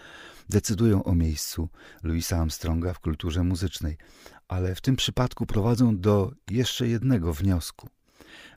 decydują 0.49 1.05
o 1.05 1.15
miejscu 1.15 1.69
Louisa 2.03 2.39
Armstronga 2.39 2.93
w 2.95 3.01
kulturze 3.01 3.45
muzycznej, 3.45 3.97
ale 4.49 4.75
w 4.75 4.81
tym 4.81 4.97
przypadku 4.97 5.47
prowadzą 5.47 5.99
do 5.99 6.33
jeszcze 6.51 6.89
jednego 6.89 7.33
wniosku. 7.33 7.89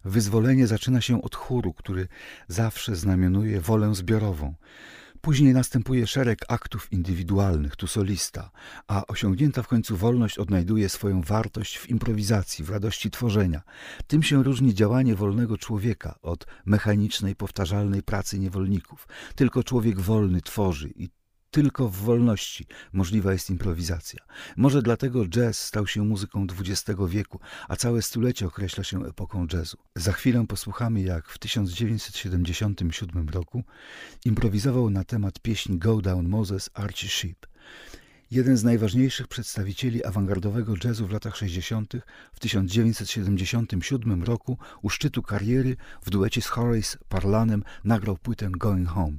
Wyzwolenie 0.06 0.68
zaczyna 0.68 1.02
się 1.02 1.22
od 1.22 1.36
chóru, 1.36 1.74
który 1.74 2.08
zawsze 2.48 2.96
znamionuje 2.96 3.62
wolę 3.62 3.96
zbiorową. 3.96 4.56
Później 5.22 5.54
następuje 5.54 6.08
szereg 6.08 6.40
aktów 6.48 6.88
indywidualnych, 6.92 7.76
tu 7.76 7.88
solista, 7.88 8.52
a 8.88 9.08
osiągnięta 9.08 9.64
w 9.64 9.68
końcu 9.68 9.98
wolność 9.98 10.40
odnajduje 10.40 10.90
swoją 10.90 11.22
wartość 11.22 11.78
w 11.78 11.90
improwizacji, 11.90 12.66
w 12.66 12.70
radości 12.70 13.12
tworzenia. 13.12 13.62
Tym 14.08 14.24
się 14.24 14.44
różni 14.44 14.74
działanie 14.74 15.16
wolnego 15.16 15.58
człowieka 15.58 16.16
od 16.22 16.46
mechanicznej, 16.66 17.36
powtarzalnej 17.36 18.04
pracy 18.04 18.40
niewolników. 18.40 19.08
Tylko 19.36 19.64
człowiek 19.64 20.00
wolny 20.00 20.42
tworzy 20.42 20.90
i 20.96 21.10
tylko 21.52 21.90
w 21.90 21.96
wolności 21.96 22.66
możliwa 22.94 23.34
jest 23.34 23.50
improwizacja. 23.50 24.20
Może 24.58 24.82
dlatego 24.82 25.26
jazz 25.28 25.60
stał 25.60 25.88
się 25.88 26.04
muzyką 26.04 26.48
XX 26.60 27.00
wieku, 27.08 27.40
a 27.68 27.76
całe 27.76 28.02
stulecie 28.02 28.48
określa 28.48 28.84
się 28.84 29.06
epoką 29.06 29.48
jazzu. 29.54 29.78
Za 29.96 30.12
chwilę 30.12 30.46
posłuchamy, 30.48 31.02
jak 31.02 31.30
w 31.30 31.38
1977 31.38 33.30
roku 33.30 33.64
improwizował 34.26 34.90
na 34.90 35.04
temat 35.04 35.40
pieśni 35.40 35.78
Go 35.78 36.02
Down 36.02 36.30
Moses 36.30 36.70
Archie 36.74 37.10
Sheep. 37.10 37.48
Jeden 38.32 38.58
z 38.58 38.64
najważniejszych 38.64 39.28
przedstawicieli 39.28 40.04
awangardowego 40.04 40.74
jazzu 40.84 41.08
w 41.08 41.12
latach 41.12 41.36
60. 41.36 41.94
w 42.34 42.40
1977 42.40 44.24
roku 44.24 44.58
u 44.82 44.90
szczytu 44.90 45.22
kariery 45.24 45.76
w 46.04 46.10
duecie 46.10 46.42
z 46.42 46.48
Horace 46.48 46.98
Parlanem 47.10 47.64
nagrał 47.84 48.18
płytę 48.18 48.50
Going 48.52 48.90
Home, 48.90 49.18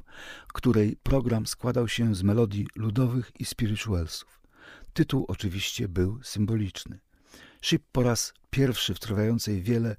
której 0.53 0.97
program 1.03 1.47
składał 1.47 1.89
się 1.89 2.15
z 2.15 2.23
melodii 2.23 2.67
ludowych 2.77 3.33
i 3.39 3.45
spiritualsów. 3.45 4.41
Tytuł 4.93 5.25
oczywiście 5.29 5.89
był 5.89 6.23
symboliczny. 6.23 6.99
Ship 7.63 7.83
po 7.93 8.03
raz 8.03 8.35
pierwszy 8.51 8.95
w 8.95 9.01
trwającej 9.01 9.63
wiele 9.63 9.97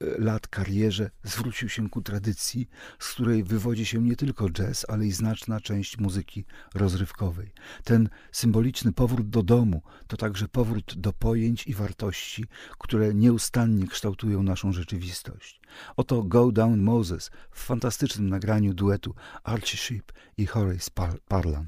lat 0.00 0.48
karierze 0.48 1.10
zwrócił 1.22 1.68
się 1.68 1.90
ku 1.90 2.02
tradycji, 2.02 2.68
z 2.98 3.08
której 3.08 3.44
wywodzi 3.44 3.86
się 3.86 4.02
nie 4.02 4.16
tylko 4.16 4.50
jazz, 4.50 4.86
ale 4.88 5.06
i 5.06 5.12
znaczna 5.12 5.60
część 5.60 5.98
muzyki 5.98 6.44
rozrywkowej. 6.74 7.52
Ten 7.84 8.08
symboliczny 8.32 8.92
powrót 8.92 9.28
do 9.28 9.42
domu 9.42 9.82
to 10.06 10.16
także 10.16 10.48
powrót 10.48 10.94
do 10.96 11.12
pojęć 11.12 11.66
i 11.66 11.74
wartości, 11.74 12.44
które 12.78 13.14
nieustannie 13.14 13.86
kształtują 13.86 14.42
naszą 14.42 14.72
rzeczywistość. 14.72 15.60
Oto 15.96 16.22
Go 16.22 16.52
Down 16.52 16.82
Moses 16.82 17.30
w 17.50 17.64
fantastycznym 17.64 18.28
nagraniu 18.28 18.74
duetu 18.74 19.14
Archie 19.44 19.76
Sheep 19.76 20.12
i 20.36 20.46
Horace 20.46 20.90
Par- 20.94 21.20
Parlan. 21.28 21.66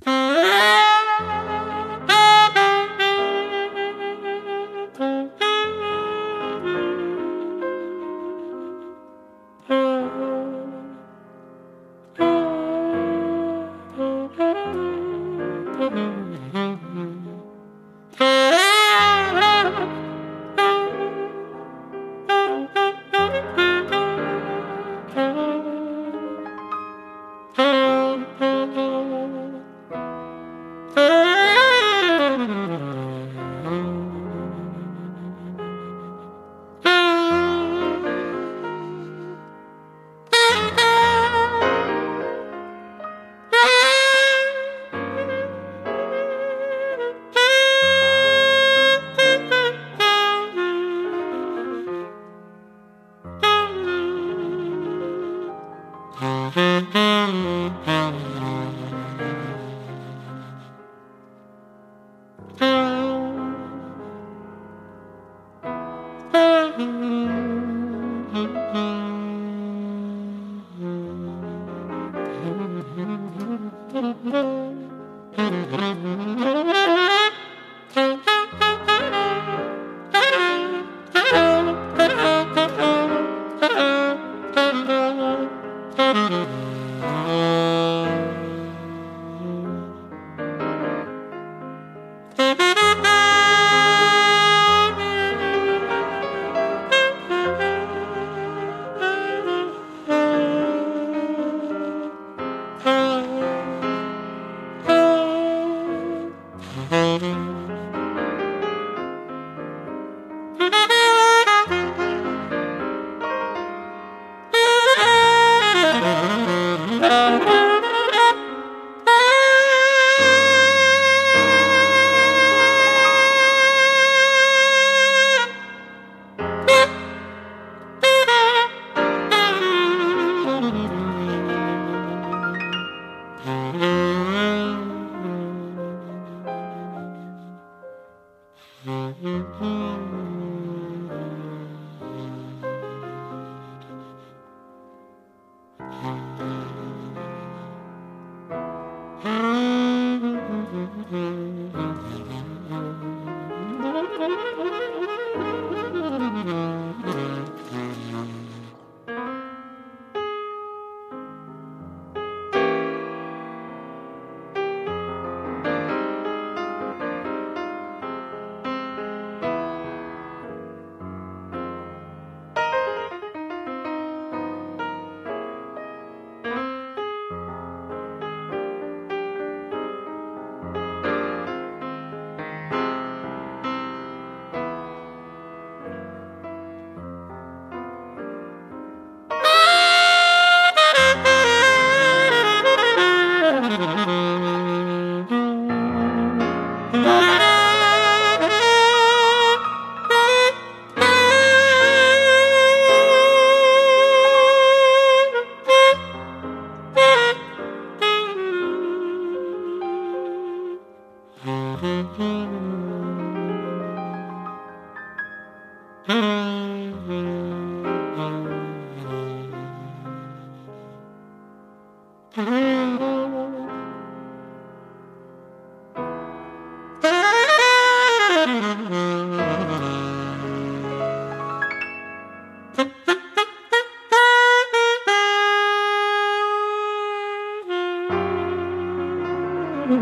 Wróćmy 239.88 240.00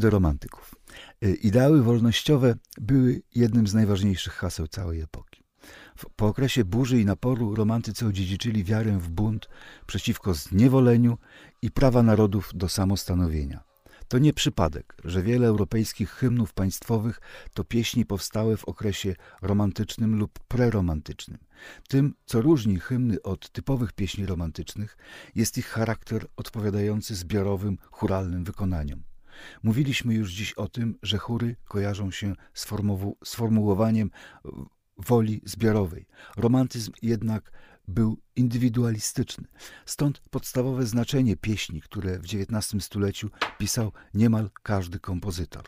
do 0.00 0.10
romantyków. 0.10 0.74
Y, 1.24 1.34
ideały 1.34 1.82
wolnościowe 1.82 2.54
były 2.80 3.22
jednym 3.34 3.66
z 3.66 3.74
najważniejszych 3.74 4.32
haseł 4.32 4.66
całej 4.66 5.00
epoki. 5.00 5.27
Po 6.16 6.26
okresie 6.26 6.64
burzy 6.64 7.00
i 7.00 7.04
naporu 7.04 7.54
romantycy 7.54 8.06
odziedziczyli 8.06 8.64
wiarę 8.64 8.98
w 8.98 9.08
bunt 9.08 9.48
przeciwko 9.86 10.34
zniewoleniu 10.34 11.18
i 11.62 11.70
prawa 11.70 12.02
narodów 12.02 12.50
do 12.54 12.68
samostanowienia. 12.68 13.68
To 14.08 14.18
nie 14.18 14.32
przypadek, 14.32 14.96
że 15.04 15.22
wiele 15.22 15.46
europejskich 15.46 16.10
hymnów 16.10 16.52
państwowych 16.52 17.20
to 17.54 17.64
pieśni 17.64 18.06
powstałe 18.06 18.56
w 18.56 18.64
okresie 18.64 19.14
romantycznym 19.42 20.18
lub 20.18 20.38
preromantycznym. 20.38 21.38
Tym, 21.88 22.14
co 22.26 22.40
różni 22.40 22.80
hymny 22.80 23.22
od 23.22 23.50
typowych 23.50 23.92
pieśni 23.92 24.26
romantycznych, 24.26 24.96
jest 25.34 25.58
ich 25.58 25.66
charakter 25.66 26.26
odpowiadający 26.36 27.14
zbiorowym, 27.14 27.78
churalnym 27.90 28.44
wykonaniom. 28.44 29.02
Mówiliśmy 29.62 30.14
już 30.14 30.32
dziś 30.32 30.52
o 30.52 30.68
tym, 30.68 30.98
że 31.02 31.18
chóry 31.18 31.56
kojarzą 31.64 32.10
się 32.10 32.34
z 32.54 32.66
sformułowaniem 33.24 34.10
woli 34.98 35.40
zbiorowej. 35.44 36.06
Romantyzm 36.36 36.92
jednak 37.02 37.50
był 37.88 38.18
indywidualistyczny. 38.36 39.44
Stąd 39.86 40.20
podstawowe 40.30 40.86
znaczenie 40.86 41.36
pieśni, 41.36 41.80
które 41.80 42.18
w 42.18 42.24
XIX 42.24 42.84
stuleciu 42.84 43.30
pisał 43.58 43.92
niemal 44.14 44.50
każdy 44.62 45.00
kompozytor. 45.00 45.64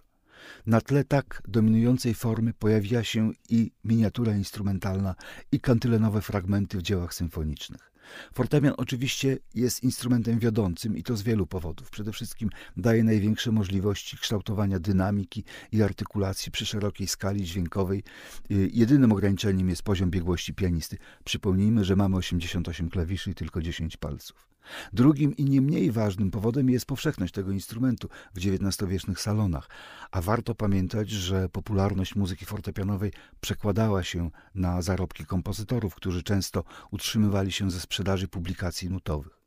Na 0.67 0.81
tle 0.81 1.05
tak 1.05 1.43
dominującej 1.49 2.15
formy 2.15 2.53
pojawiła 2.53 3.05
się 3.05 3.31
i 3.49 3.73
miniatura 3.85 4.35
instrumentalna, 4.35 5.15
i 5.53 5.61
kantylenowe 5.61 6.21
fragmenty 6.21 6.79
w 6.79 6.83
dziełach 6.83 7.15
symfonicznych. 7.15 7.90
Fortepian 8.35 8.75
oczywiście 8.77 9.39
jest 9.55 9.83
instrumentem 9.83 10.39
wiodącym 10.39 10.97
i 10.97 11.03
to 11.03 11.17
z 11.17 11.23
wielu 11.23 11.47
powodów. 11.47 11.91
Przede 11.91 12.13
wszystkim 12.13 12.51
daje 12.77 13.05
największe 13.05 13.53
możliwości 13.53 14.17
kształtowania 14.19 14.79
dynamiki 14.79 15.45
i 15.73 15.83
artykulacji 15.83 16.53
przy 16.53 16.67
szerokiej 16.67 17.07
skali 17.07 17.45
dźwiękowej. 17.45 18.03
Y, 18.51 18.71
jedynym 18.73 19.13
ograniczeniem 19.13 19.69
jest 19.69 19.83
poziom 19.83 20.11
biegłości 20.11 20.55
pianisty. 20.55 20.99
Przypomnijmy, 21.25 21.85
że 21.85 21.97
mamy 21.97 22.17
88 22.17 22.91
klawiszy 22.91 23.31
i 23.31 23.35
tylko 23.35 23.63
10 23.63 23.97
palców. 23.97 24.50
Drugim 24.93 25.37
i 25.37 25.45
nie 25.45 25.61
mniej 25.61 25.93
ważnym 25.93 26.31
powodem 26.31 26.71
jest 26.71 26.87
powszechność 26.87 27.35
tego 27.35 27.53
instrumentu 27.53 28.09
w 28.35 28.39
XIX-wiecznych 28.39 29.21
salonach, 29.21 29.69
a 30.11 30.23
warto 30.23 30.55
pamiętać, 30.55 31.11
że 31.11 31.49
popularność 31.49 32.17
muzyki 32.17 32.45
fortepianowej 32.45 33.13
przekładała 33.41 34.03
się 34.03 34.31
na 34.55 34.83
zarobki 34.83 35.27
kompozytorów, 35.27 35.95
którzy 35.95 36.23
często 36.23 36.65
utrzymywali 36.91 37.53
się 37.53 37.71
ze 37.71 37.81
sprzedaży 37.81 38.29
publikacji 38.29 38.91
nutowych. 38.91 39.41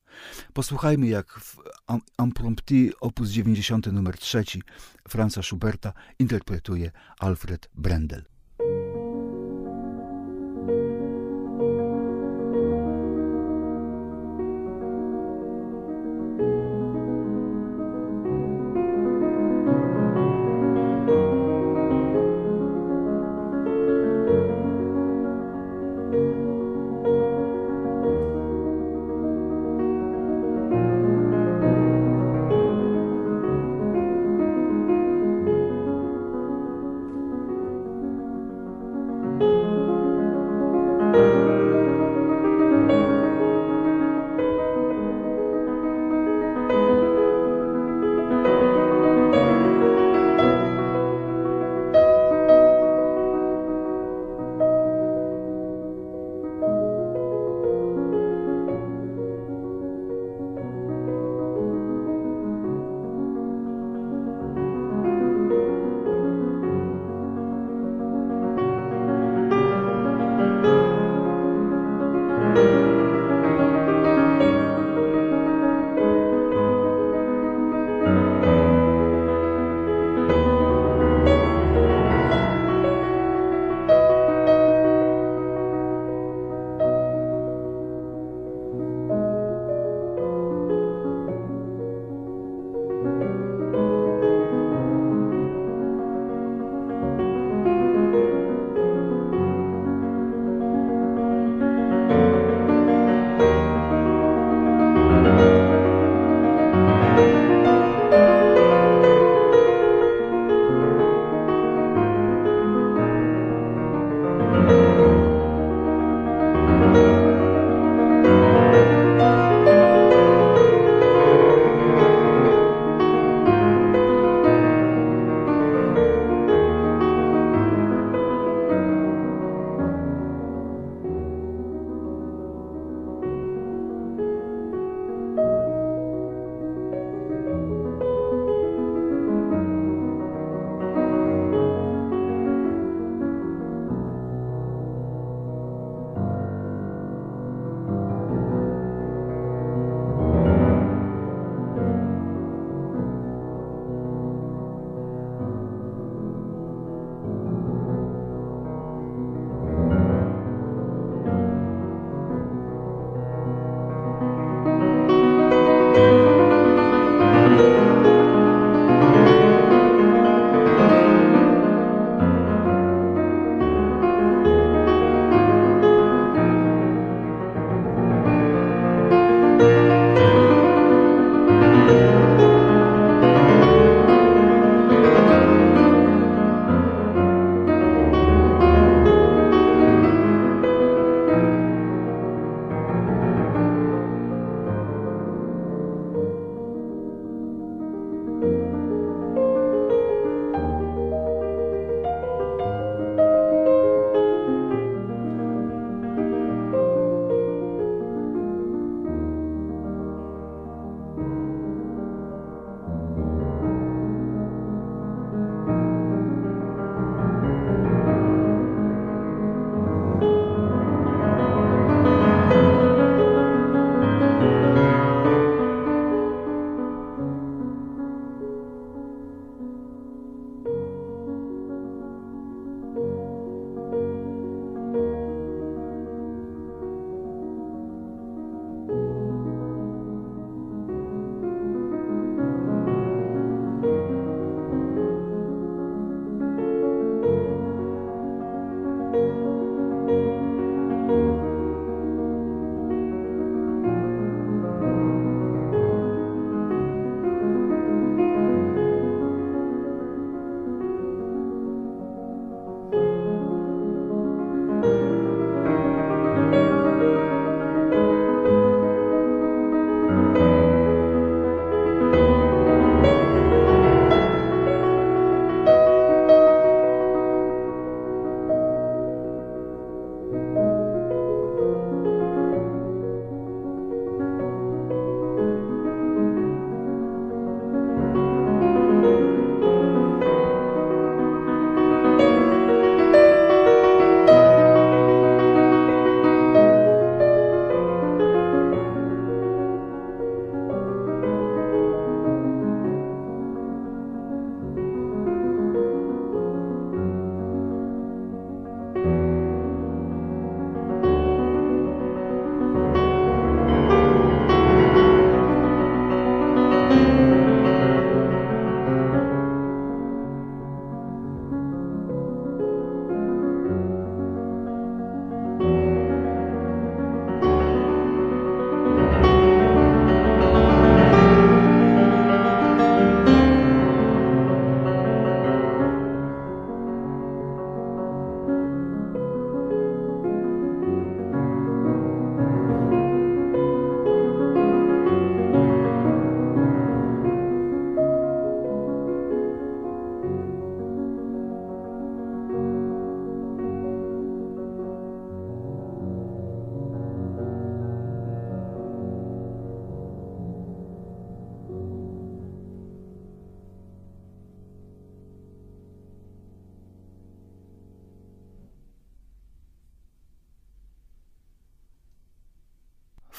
Posłuchajmy, 0.53 1.07
jak 1.07 1.39
w 1.39 1.57
Impromptu 2.23 2.75
op. 2.99 3.19
90 3.25 3.87
nr 3.87 4.17
3 4.17 4.43
Franza 5.09 5.43
Schuberta 5.43 5.93
interpretuje 6.19 6.91
Alfred 7.19 7.69
Brendel. 7.75 8.32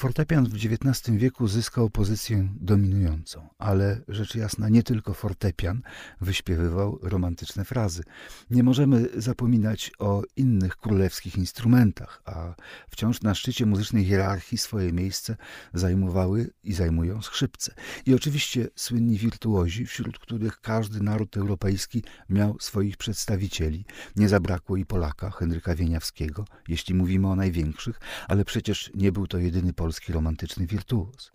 Fortepian 0.04 0.46
w 0.46 0.54
XIX 0.54 1.16
wieku 1.16 1.48
zyskał 1.48 1.90
pozycję 1.90 2.48
dominującą, 2.60 3.48
ale 3.58 4.00
rzecz 4.08 4.34
jasna 4.34 4.68
nie 4.68 4.82
tylko 4.82 5.14
fortepian 5.14 5.82
wyśpiewywał 6.20 6.98
romantyczne 7.02 7.64
frazy. 7.64 8.02
Nie 8.50 8.62
możemy 8.62 9.08
zapominać 9.16 9.90
o 9.98 10.22
innych 10.36 10.76
królewskich 10.76 11.36
instrumentach, 11.36 12.22
a 12.24 12.54
wciąż 12.90 13.22
na 13.22 13.34
szczycie 13.34 13.66
muzycznej 13.66 14.04
hierarchii 14.04 14.58
swoje 14.58 14.92
miejsce 14.92 15.36
zajmowały 15.74 16.50
i 16.64 16.72
zajmują 16.72 17.22
skrzypce. 17.22 17.74
I 18.06 18.14
oczywiście 18.14 18.68
słynni 18.76 19.18
wirtuozi, 19.18 19.86
wśród 19.86 20.18
których 20.18 20.60
każdy 20.60 21.00
naród 21.00 21.36
europejski 21.36 22.02
miał 22.28 22.56
swoich 22.60 22.96
przedstawicieli. 22.96 23.84
Nie 24.16 24.28
zabrakło 24.28 24.76
i 24.76 24.86
Polaka, 24.86 25.30
Henryka 25.30 25.74
Wieniawskiego, 25.74 26.44
jeśli 26.68 26.94
mówimy 26.94 27.28
o 27.28 27.36
największych, 27.36 28.00
ale 28.28 28.44
przecież 28.44 28.90
nie 28.94 29.12
był 29.12 29.26
to 29.26 29.38
jedyny 29.38 29.72
polski 29.72 29.93
romantyczny 30.08 30.66
wirtuoz. 30.66 31.32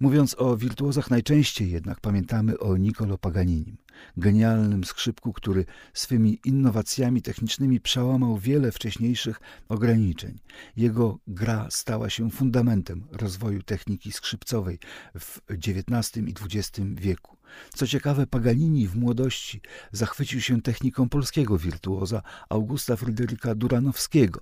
Mówiąc 0.00 0.36
o 0.38 0.56
wirtuozach 0.56 1.10
najczęściej 1.10 1.70
jednak 1.70 2.00
pamiętamy 2.00 2.58
o 2.58 2.76
Niccolo 2.76 3.18
Paganinim, 3.18 3.76
genialnym 4.16 4.84
skrzypku, 4.84 5.32
który 5.32 5.64
swymi 5.94 6.40
innowacjami 6.44 7.22
technicznymi 7.22 7.80
przełamał 7.80 8.38
wiele 8.38 8.72
wcześniejszych 8.72 9.40
ograniczeń. 9.68 10.38
Jego 10.76 11.18
gra 11.26 11.66
stała 11.70 12.10
się 12.10 12.30
fundamentem 12.30 13.06
rozwoju 13.12 13.62
techniki 13.62 14.12
skrzypcowej 14.12 14.78
w 15.20 15.40
XIX 15.50 16.16
i 16.16 16.34
XX 16.44 16.80
wieku. 16.94 17.36
Co 17.74 17.86
ciekawe, 17.86 18.26
Paganini 18.26 18.88
w 18.88 18.96
młodości 18.96 19.60
zachwycił 19.92 20.40
się 20.40 20.62
techniką 20.62 21.08
polskiego 21.08 21.58
wirtuoza 21.58 22.22
Augusta 22.48 22.96
Fryderyka 22.96 23.54
Duranowskiego, 23.54 24.40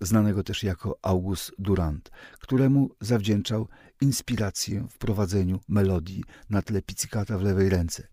znanego 0.00 0.42
też 0.42 0.62
jako 0.62 0.98
August 1.02 1.52
Durand, 1.58 2.10
któremu 2.40 2.90
zawdzięczał 3.00 3.68
inspirację 4.00 4.86
w 4.90 4.98
prowadzeniu 4.98 5.60
melodii 5.68 6.24
na 6.50 6.62
tle 6.62 6.82
pizzicata 6.82 7.38
w 7.38 7.42
lewej 7.42 7.68
ręce. 7.68 8.08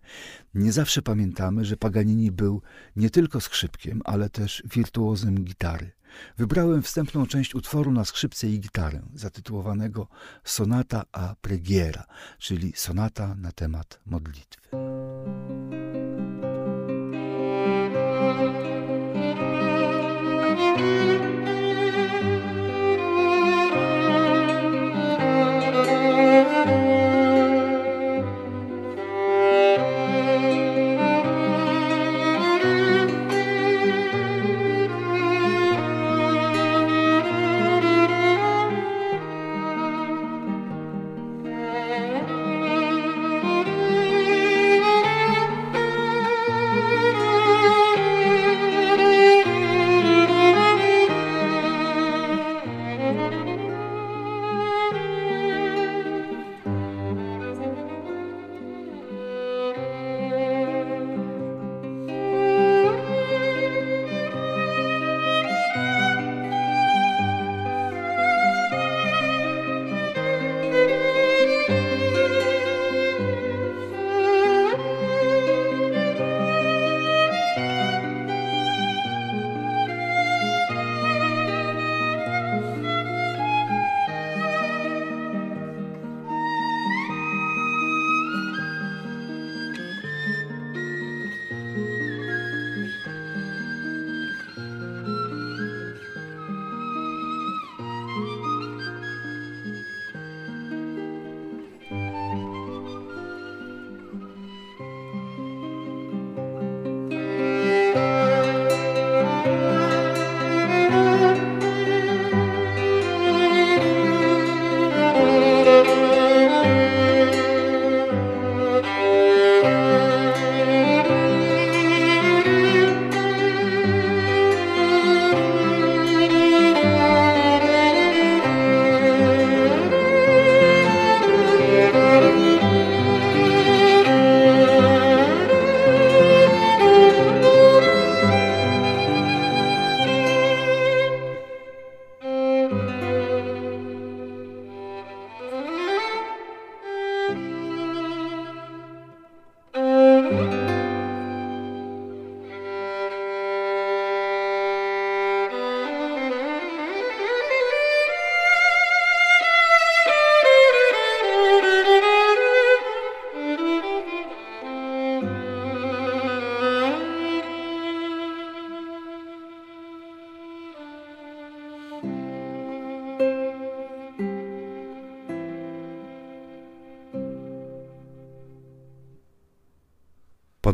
Nie 0.53 0.71
zawsze 0.79 1.01
pamiętamy, 1.01 1.65
że 1.65 1.77
Paganini 1.77 2.31
był 2.31 2.61
nie 2.95 3.09
tylko 3.09 3.41
skrzypkiem, 3.41 4.01
ale 4.05 4.29
też 4.29 4.63
wirtuozem 4.65 5.43
gitary. 5.43 5.91
Wybrałem 6.37 6.81
wstępną 6.81 7.27
część 7.27 7.55
utworu 7.55 7.91
na 7.91 8.05
skrzypce 8.05 8.49
i 8.49 8.59
gitarę, 8.59 9.01
zatytułowanego 9.13 10.07
Sonata 10.43 11.03
a 11.11 11.35
Preghiera, 11.41 12.03
czyli 12.37 12.73
sonata 12.75 13.35
na 13.35 13.51
temat 13.51 13.99
modlitwy. 14.05 14.59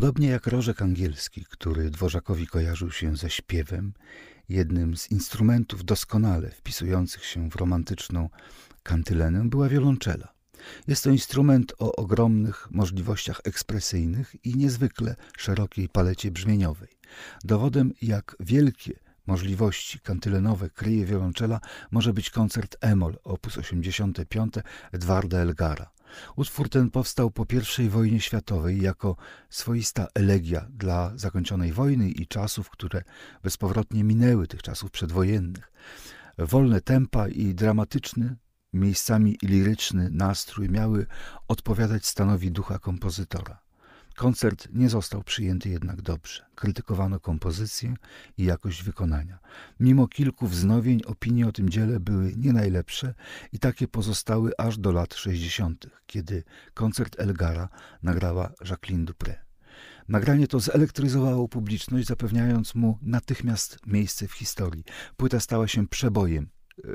Podobnie 0.06 0.28
jak 0.28 0.47
rożek 0.47 0.82
angielski, 0.82 1.45
który 1.49 1.89
dworzakowi 1.89 2.47
kojarzył 2.47 2.91
się 2.91 3.16
ze 3.16 3.30
śpiewem, 3.30 3.93
jednym 4.49 4.97
z 4.97 5.12
instrumentów 5.12 5.86
doskonale 5.86 6.51
wpisujących 6.51 7.26
się 7.26 7.49
w 7.49 7.56
romantyczną 7.56 8.30
kantylenę 8.84 9.49
była 9.49 9.70
wiolonczela. 9.70 10.34
Jest 10.88 11.03
to 11.03 11.10
instrument 11.10 11.74
o 11.80 11.95
ogromnych 11.95 12.68
możliwościach 12.72 13.41
ekspresyjnych 13.43 14.45
i 14.45 14.56
niezwykle 14.56 15.16
szerokiej 15.38 15.89
palecie 15.89 16.32
brzmieniowej. 16.32 16.97
Dowodem, 17.43 17.93
jak 18.01 18.36
wielkie 18.39 18.99
możliwości 19.28 19.99
kantylenowe 19.99 20.70
kryje 20.70 21.06
wiolonczela, 21.06 21.60
może 21.91 22.14
być 22.14 22.30
koncert 22.30 22.78
Emol 22.82 23.16
op. 23.24 23.47
85 23.58 24.53
Edwarda 24.91 25.38
Elgara. 25.38 25.95
Utwór 26.36 26.70
ten 26.70 26.91
powstał 26.91 27.32
po 27.32 27.45
I 27.80 27.89
wojnie 27.89 28.22
światowej 28.22 28.82
jako 28.82 29.16
swoista 29.49 30.07
elegia 30.13 30.68
dla 30.70 31.11
zakończonej 31.16 31.74
wojny 31.74 32.09
i 32.09 32.28
czasów, 32.28 32.70
które 32.70 33.03
bezpowrotnie 33.43 34.03
minęły, 34.03 34.47
tych 34.47 34.61
czasów 34.61 34.91
przedwojennych. 34.91 35.72
Wolne 36.38 36.82
tempa 36.82 37.28
i 37.28 37.55
dramatyczny, 37.55 38.36
miejscami 38.74 39.38
liryczny 39.43 40.09
nastrój 40.11 40.70
miały 40.70 41.05
odpowiadać 41.47 42.05
stanowi 42.05 42.51
ducha 42.51 42.80
kompozytora. 42.80 43.64
Koncert 44.16 44.68
nie 44.74 44.89
został 44.89 45.24
przyjęty 45.24 45.70
jednak 45.70 46.01
dobrze. 46.01 46.45
Krytykowano 46.55 47.20
kompozycję 47.20 47.93
i 48.38 48.43
jakość 48.45 48.84
wykonania. 48.84 49.39
Mimo 49.80 50.07
kilku 50.07 50.47
wznowień 50.47 51.01
opinie 51.05 51.47
o 51.47 51.51
tym 51.51 51.70
dziele 51.70 51.99
były 51.99 52.34
nie 52.38 52.53
najlepsze 52.53 53.13
i 53.53 53.59
takie 53.59 53.88
pozostały 53.88 54.51
aż 54.57 54.78
do 54.78 54.91
lat 54.91 55.13
60., 55.13 55.88
kiedy 56.05 56.43
koncert 56.74 57.20
Elgara 57.20 57.70
nagrała 58.03 58.51
Jacqueline 58.70 59.05
Dupré. 59.05 59.34
Nagranie 60.07 60.47
to 60.47 60.59
zelektryzowało 60.59 61.47
publiczność, 61.47 62.07
zapewniając 62.07 62.76
mu 62.76 62.99
natychmiast 63.01 63.80
miejsce 63.88 64.28
w 64.28 64.34
historii. 64.34 64.84
Płyta 65.18 65.39
stała 65.39 65.68
się 65.68 65.88
przebojem, 65.88 66.49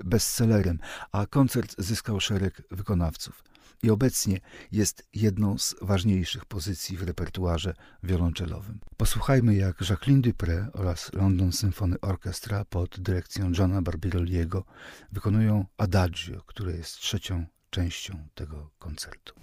bestsellerem, 0.05 0.79
a 1.13 1.27
koncert 1.27 1.75
zyskał 1.79 2.21
szereg 2.21 2.63
wykonawców 2.71 3.50
i 3.83 3.91
obecnie 3.91 4.41
jest 4.73 5.09
jedną 5.15 5.59
z 5.59 5.75
ważniejszych 5.83 6.45
pozycji 6.45 6.97
w 6.97 7.03
repertuarze 7.03 7.75
wiolonczelowym. 8.03 8.81
Posłuchajmy 8.97 9.55
jak 9.55 9.81
Jacqueline 9.91 10.23
Dupré 10.23 10.67
oraz 10.73 11.13
London 11.13 11.53
Symphony 11.53 12.01
Orchestra 12.01 12.65
pod 12.65 13.01
dyrekcją 13.01 13.53
Johna 13.59 13.83
Barbirolliego 13.83 14.65
wykonują 15.13 15.65
Adagio, 15.79 16.43
które 16.47 16.73
jest 16.73 16.95
trzecią 16.97 17.47
częścią 17.71 18.29
tego 18.35 18.71
koncertu. 18.79 19.35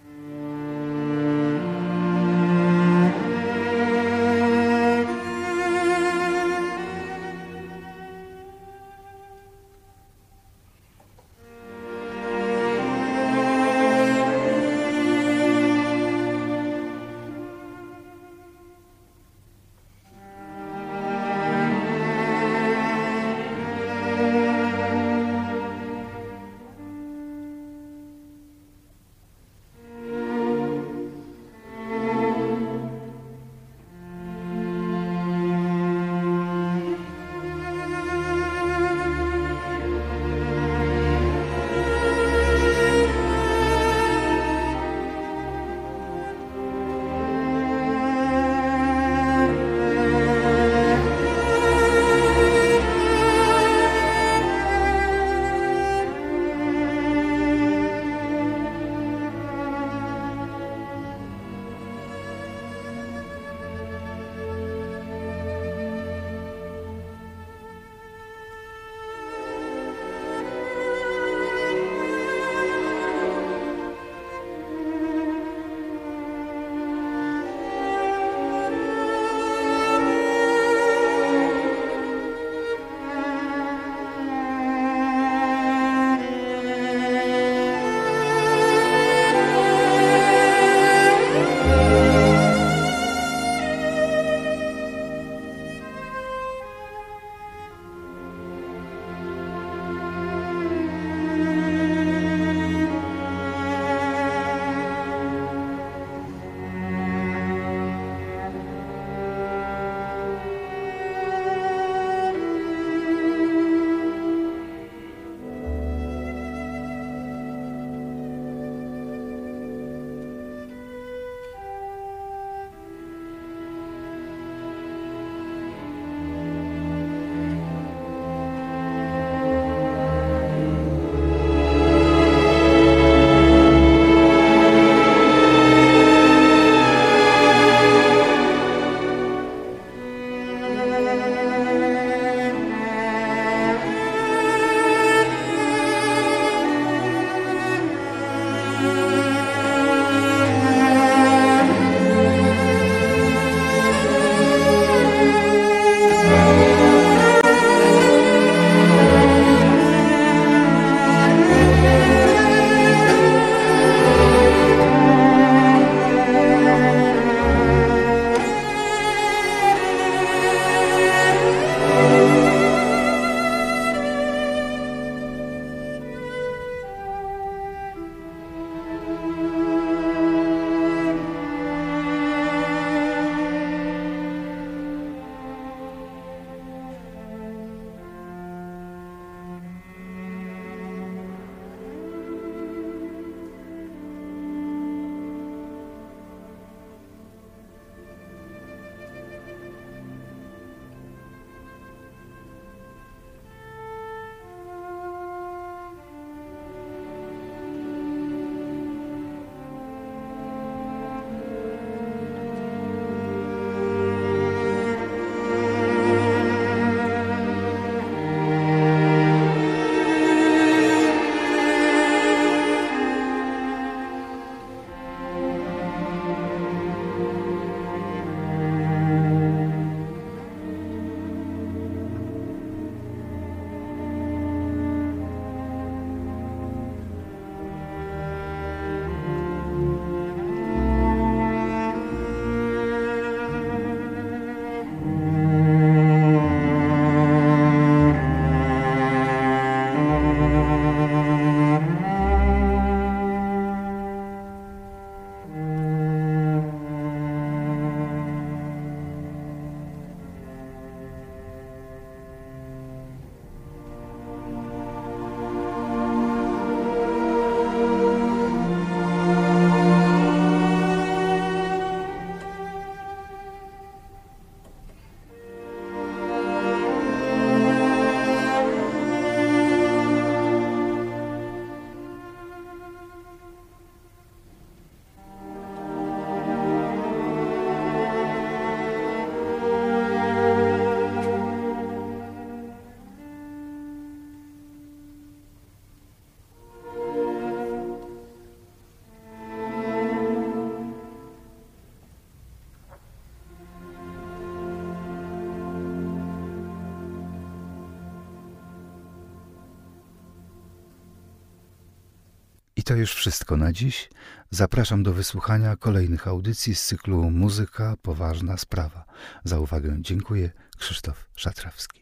To 312.88 312.96
już 312.96 313.14
wszystko 313.14 313.58
na 313.58 313.74
dziś. 313.74 314.10
Zapraszam 314.50 315.04
do 315.04 315.14
wysłuchania 315.14 315.76
kolejnych 315.76 316.28
audycji 316.28 316.76
z 316.76 316.86
cyklu 316.86 317.32
Muzyka 317.32 317.96
Poważna 318.02 318.58
Sprawa. 318.58 319.06
Za 319.44 319.60
uwagę 319.60 319.98
dziękuję. 320.00 320.52
Krzysztof 320.78 321.30
Szatrawski. 321.36 322.02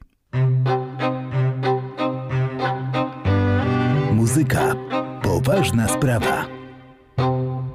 Muzyka. 4.12 4.76
Poważna 5.24 5.88
sprawa. 5.88 6.55